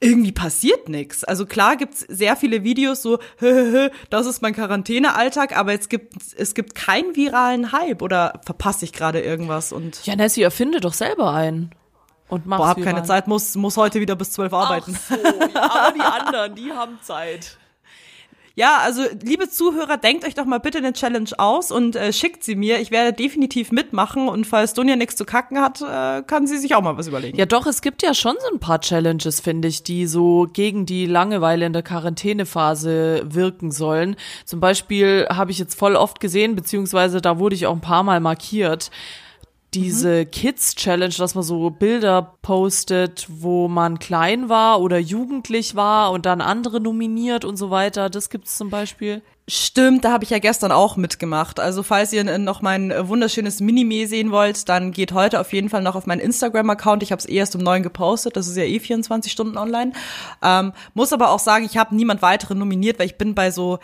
irgendwie 0.00 0.32
passiert 0.32 0.88
nichts. 0.88 1.24
Also 1.24 1.46
klar 1.46 1.76
gibt's 1.76 2.00
sehr 2.00 2.36
viele 2.36 2.62
Videos 2.64 3.02
so, 3.02 3.18
hö, 3.38 3.52
hö, 3.52 3.72
hö, 3.72 3.90
das 4.10 4.26
ist 4.26 4.42
mein 4.42 4.54
Quarantänealltag, 4.54 5.56
aber 5.56 5.72
es 5.72 5.88
gibt 5.88 6.14
es 6.36 6.54
gibt 6.54 6.74
keinen 6.74 7.16
viralen 7.16 7.72
Hype 7.72 8.02
oder 8.02 8.40
verpasse 8.44 8.84
ich 8.84 8.92
gerade 8.92 9.20
irgendwas 9.20 9.72
und 9.72 10.04
Ja, 10.04 10.14
Nessie, 10.16 10.42
erfinde 10.42 10.80
doch 10.80 10.92
selber 10.94 11.32
einen. 11.32 11.70
Und 12.28 12.44
mach's 12.44 12.58
boah, 12.58 12.68
hab 12.68 12.76
keine 12.78 12.96
viral. 12.96 13.04
Zeit, 13.06 13.28
muss 13.28 13.54
muss 13.54 13.76
heute 13.76 14.00
wieder 14.00 14.16
bis 14.16 14.32
zwölf 14.32 14.52
arbeiten. 14.52 14.98
Ach 14.98 15.16
so, 15.16 15.58
aber 15.60 15.92
die 15.94 16.00
anderen, 16.00 16.54
die 16.56 16.72
haben 16.72 16.98
Zeit. 17.00 17.56
Ja, 18.58 18.78
also 18.78 19.02
liebe 19.22 19.50
Zuhörer, 19.50 19.98
denkt 19.98 20.26
euch 20.26 20.34
doch 20.34 20.46
mal 20.46 20.60
bitte 20.60 20.78
eine 20.78 20.94
Challenge 20.94 21.28
aus 21.36 21.70
und 21.70 21.94
äh, 21.94 22.10
schickt 22.10 22.42
sie 22.42 22.54
mir. 22.54 22.80
Ich 22.80 22.90
werde 22.90 23.12
definitiv 23.12 23.70
mitmachen 23.70 24.30
und 24.30 24.46
falls 24.46 24.72
Dunja 24.72 24.96
nichts 24.96 25.14
zu 25.14 25.26
kacken 25.26 25.60
hat, 25.60 25.82
äh, 25.82 26.22
kann 26.22 26.46
sie 26.46 26.56
sich 26.56 26.74
auch 26.74 26.80
mal 26.80 26.96
was 26.96 27.06
überlegen. 27.06 27.36
Ja, 27.36 27.44
doch, 27.44 27.66
es 27.66 27.82
gibt 27.82 28.02
ja 28.02 28.14
schon 28.14 28.34
so 28.40 28.50
ein 28.50 28.58
paar 28.58 28.80
Challenges, 28.80 29.40
finde 29.40 29.68
ich, 29.68 29.82
die 29.82 30.06
so 30.06 30.48
gegen 30.50 30.86
die 30.86 31.04
Langeweile 31.04 31.66
in 31.66 31.74
der 31.74 31.82
Quarantänephase 31.82 33.26
wirken 33.26 33.72
sollen. 33.72 34.16
Zum 34.46 34.58
Beispiel 34.58 35.26
habe 35.30 35.50
ich 35.50 35.58
jetzt 35.58 35.78
voll 35.78 35.94
oft 35.94 36.18
gesehen, 36.18 36.56
beziehungsweise 36.56 37.20
da 37.20 37.38
wurde 37.38 37.56
ich 37.56 37.66
auch 37.66 37.74
ein 37.74 37.82
paar 37.82 38.04
Mal 38.04 38.20
markiert. 38.20 38.90
Diese 39.76 40.24
Kids 40.24 40.74
Challenge, 40.74 41.14
dass 41.18 41.34
man 41.34 41.44
so 41.44 41.68
Bilder 41.68 42.36
postet, 42.40 43.26
wo 43.28 43.68
man 43.68 43.98
klein 43.98 44.48
war 44.48 44.80
oder 44.80 44.98
jugendlich 44.98 45.74
war 45.74 46.12
und 46.12 46.24
dann 46.24 46.40
andere 46.40 46.80
nominiert 46.80 47.44
und 47.44 47.56
so 47.56 47.70
weiter. 47.70 48.08
Das 48.08 48.30
gibt's 48.30 48.56
zum 48.56 48.70
Beispiel. 48.70 49.20
Stimmt, 49.48 50.04
da 50.04 50.12
habe 50.12 50.24
ich 50.24 50.30
ja 50.30 50.38
gestern 50.38 50.72
auch 50.72 50.96
mitgemacht. 50.96 51.60
Also 51.60 51.82
falls 51.82 52.12
ihr 52.12 52.24
noch 52.38 52.62
mein 52.62 52.92
wunderschönes 53.06 53.60
Minime 53.60 54.08
sehen 54.08 54.32
wollt, 54.32 54.68
dann 54.68 54.92
geht 54.92 55.12
heute 55.12 55.40
auf 55.40 55.52
jeden 55.52 55.68
Fall 55.68 55.82
noch 55.82 55.94
auf 55.94 56.06
meinen 56.06 56.20
Instagram-Account. 56.20 57.02
Ich 57.02 57.12
habe 57.12 57.20
es 57.20 57.26
erst 57.26 57.54
um 57.54 57.62
neun 57.62 57.82
gepostet, 57.82 58.36
das 58.36 58.48
ist 58.48 58.56
ja 58.56 58.64
eh 58.64 58.80
24 58.80 59.30
Stunden 59.30 59.56
online. 59.56 59.92
Ähm, 60.42 60.72
muss 60.94 61.12
aber 61.12 61.30
auch 61.30 61.38
sagen, 61.38 61.64
ich 61.66 61.76
habe 61.76 61.94
niemand 61.94 62.22
weiteren 62.22 62.58
nominiert, 62.58 62.98
weil 62.98 63.06
ich 63.06 63.18
bin 63.18 63.36
bei 63.36 63.50
so 63.50 63.78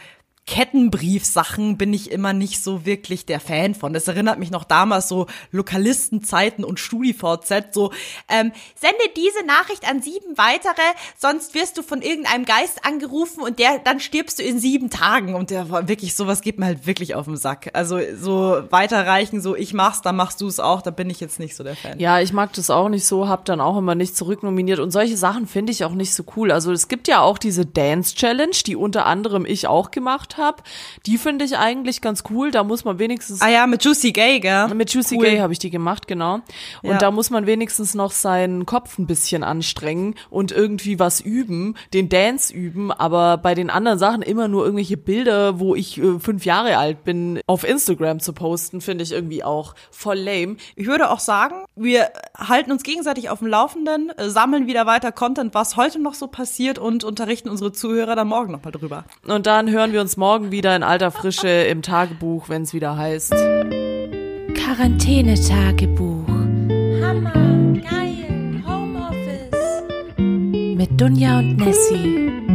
Kettenbriefsachen 0.47 1.79
bin 1.79 1.95
ich 1.95 2.11
immer 2.11 2.33
nicht 2.33 2.63
so 2.63 2.85
wirklich 2.85 3.25
der 3.27 3.39
Fan 3.39 3.77
von. 3.77 3.93
Das 3.93 4.09
erinnert 4.09 4.41
mich 4.41 4.51
noch 4.51 4.65
damals 4.65 5.09
so 5.09 5.29
Lokalistenzeiten 5.53 6.65
und 6.65 6.81
StudiVZ 6.81 7.73
so, 7.73 7.93
ähm, 8.29 8.51
sende 8.75 9.05
diese 9.17 9.47
Nachricht 9.47 9.89
an 9.89 10.03
sieben 10.03 10.37
weitere, 10.37 10.83
sonst 11.17 11.55
wirst 11.55 11.79
du 11.79 11.83
von 11.83 12.03
irgendeinem 12.03 12.45
Geist 12.45 12.85
angerufen 12.85 13.41
und 13.41 13.61
der, 13.61 13.79
dann 13.79 14.01
stirbst 14.01 14.41
du 14.41 14.43
in 14.43 14.59
sieben 14.59 14.91
Tagen. 14.91 15.37
Und 15.37 15.51
der 15.51 15.71
war 15.71 15.87
wirklich, 15.87 16.17
sowas 16.17 16.41
geht 16.41 16.59
mir 16.59 16.67
halt 16.67 16.87
wirklich 16.89 17.15
auf 17.15 17.27
den 17.27 17.37
Sack. 17.37 17.71
Also 17.73 18.01
so 18.17 18.65
weiterreichen, 18.71 19.41
so 19.41 19.55
ich 19.55 19.73
mach's, 19.75 20.03
dann 20.03 20.17
machst 20.17 20.41
du 20.41 20.49
es 20.49 20.59
auch, 20.59 20.83
da 20.83 20.91
bin 20.91 21.09
ich 21.09 21.21
jetzt 21.21 21.39
nicht 21.39 21.55
so 21.55 21.63
der 21.63 21.77
Fan. 21.77 22.01
Ja, 22.01 22.21
ich 22.21 22.33
mag 22.33 22.53
das 22.55 22.69
auch 22.69 22.89
nicht 22.89 23.07
so, 23.07 23.29
hab 23.29 23.45
dann 23.45 23.61
auch 23.61 23.79
immer 23.79 23.95
nicht 23.95 24.17
zurücknominiert 24.17 24.81
und 24.81 24.91
solche 24.91 25.17
Sachen 25.17 25.47
finde 25.47 25.71
ich 25.71 25.85
auch 25.85 25.93
nicht 25.93 26.15
so 26.15 26.25
cool. 26.37 26.51
Also 26.51 26.73
es 26.73 26.89
gibt 26.89 27.07
ja 27.07 27.21
auch 27.21 27.39
diese 27.39 27.65
Dance 27.65 28.17
Challenge, 28.17 28.57
die 28.67 28.75
unter 28.75 29.07
anderem 29.07 29.47
ich 29.47 29.69
auch 29.69 29.93
gemacht 29.93 30.32
habe. 30.37 30.63
Die 31.07 31.19
finde 31.19 31.45
ich 31.45 31.57
eigentlich 31.59 32.01
ganz 32.01 32.25
cool. 32.31 32.51
Da 32.51 32.65
muss 32.65 32.85
man 32.85 32.99
wenigstens 32.99 33.41
Ah 33.41 33.49
ja, 33.49 33.67
mit 33.67 33.85
Juicy 33.85 34.13
Gay, 34.13 34.41
gell? 34.41 34.69
mit 34.75 34.93
Juicy 34.93 35.17
Cool. 35.17 35.25
Gay 35.25 35.39
habe 35.39 35.53
ich 35.53 35.59
die 35.59 35.71
gemacht, 35.71 36.07
genau. 36.07 36.41
Und 36.83 36.91
Ja. 36.91 36.99
da 36.99 37.11
muss 37.11 37.31
man 37.31 37.47
wenigstens 37.47 37.95
noch 37.95 38.13
seinen 38.13 38.67
Kopf 38.67 38.99
ein 38.99 39.07
bisschen 39.07 39.45
anstrengen 39.45 40.15
und 40.31 40.53
irgendwie 40.53 40.99
was 40.99 41.21
üben, 41.21 41.77
den 41.95 42.09
Dance 42.09 42.53
üben, 42.53 42.91
aber 42.93 43.37
bei 43.39 43.55
den 43.55 43.71
anderen 43.71 43.99
Sachen 43.99 44.23
immer 44.23 44.49
nur 44.49 44.65
irgendwelche 44.65 44.97
Bilder, 44.97 45.59
wo 45.61 45.75
ich 45.75 45.99
äh, 45.99 46.19
fünf 46.19 46.45
Jahre 46.45 46.77
alt 46.79 47.05
bin, 47.05 47.41
auf 47.47 47.65
Instagram 47.65 48.21
zu 48.21 48.33
posten, 48.33 48.81
finde 48.81 49.05
ich 49.05 49.13
irgendwie 49.13 49.45
auch 49.45 49.75
voll 49.91 50.19
lame. 50.19 50.57
Ich 50.77 50.87
würde 50.87 51.11
auch 51.11 51.21
sagen, 51.21 51.65
wir 51.77 52.11
halten 52.37 52.73
uns 52.73 52.83
gegenseitig 52.83 53.29
auf 53.31 53.39
dem 53.41 53.49
Laufenden, 53.49 54.11
äh, 54.17 54.29
sammeln 54.31 54.67
wieder 54.67 54.87
weiter 54.87 55.13
Content, 55.13 55.55
was 55.55 55.77
heute 55.77 55.99
noch 56.01 56.15
so 56.15 56.27
passiert 56.27 56.79
und 56.79 57.05
unterrichten 57.05 57.49
unsere 57.49 57.73
Zuhörer 57.73 58.17
dann 58.17 58.29
morgen 58.29 58.53
nochmal 58.53 58.73
drüber. 58.73 59.05
Und 59.27 59.47
dann 59.47 59.71
hören 59.71 59.93
wir 59.93 60.01
uns 60.01 60.17
morgen 60.23 60.53
wieder 60.53 60.77
in 60.77 60.85
alter 60.85 61.11
Frische 61.11 61.49
im 61.49 61.83
Tagebuch, 61.83 62.49
wenn 62.49 62.63
es 62.63 62.73
wieder 62.73 62.97
heißt. 62.97 63.33
Quarantänetagebuch 64.55 66.29
Hammer, 67.03 67.33
geil, 67.83 68.63
Homeoffice. 68.65 69.83
mit 70.17 71.01
Dunja 71.01 71.41
und 71.41 71.57
Nessie. 71.57 72.52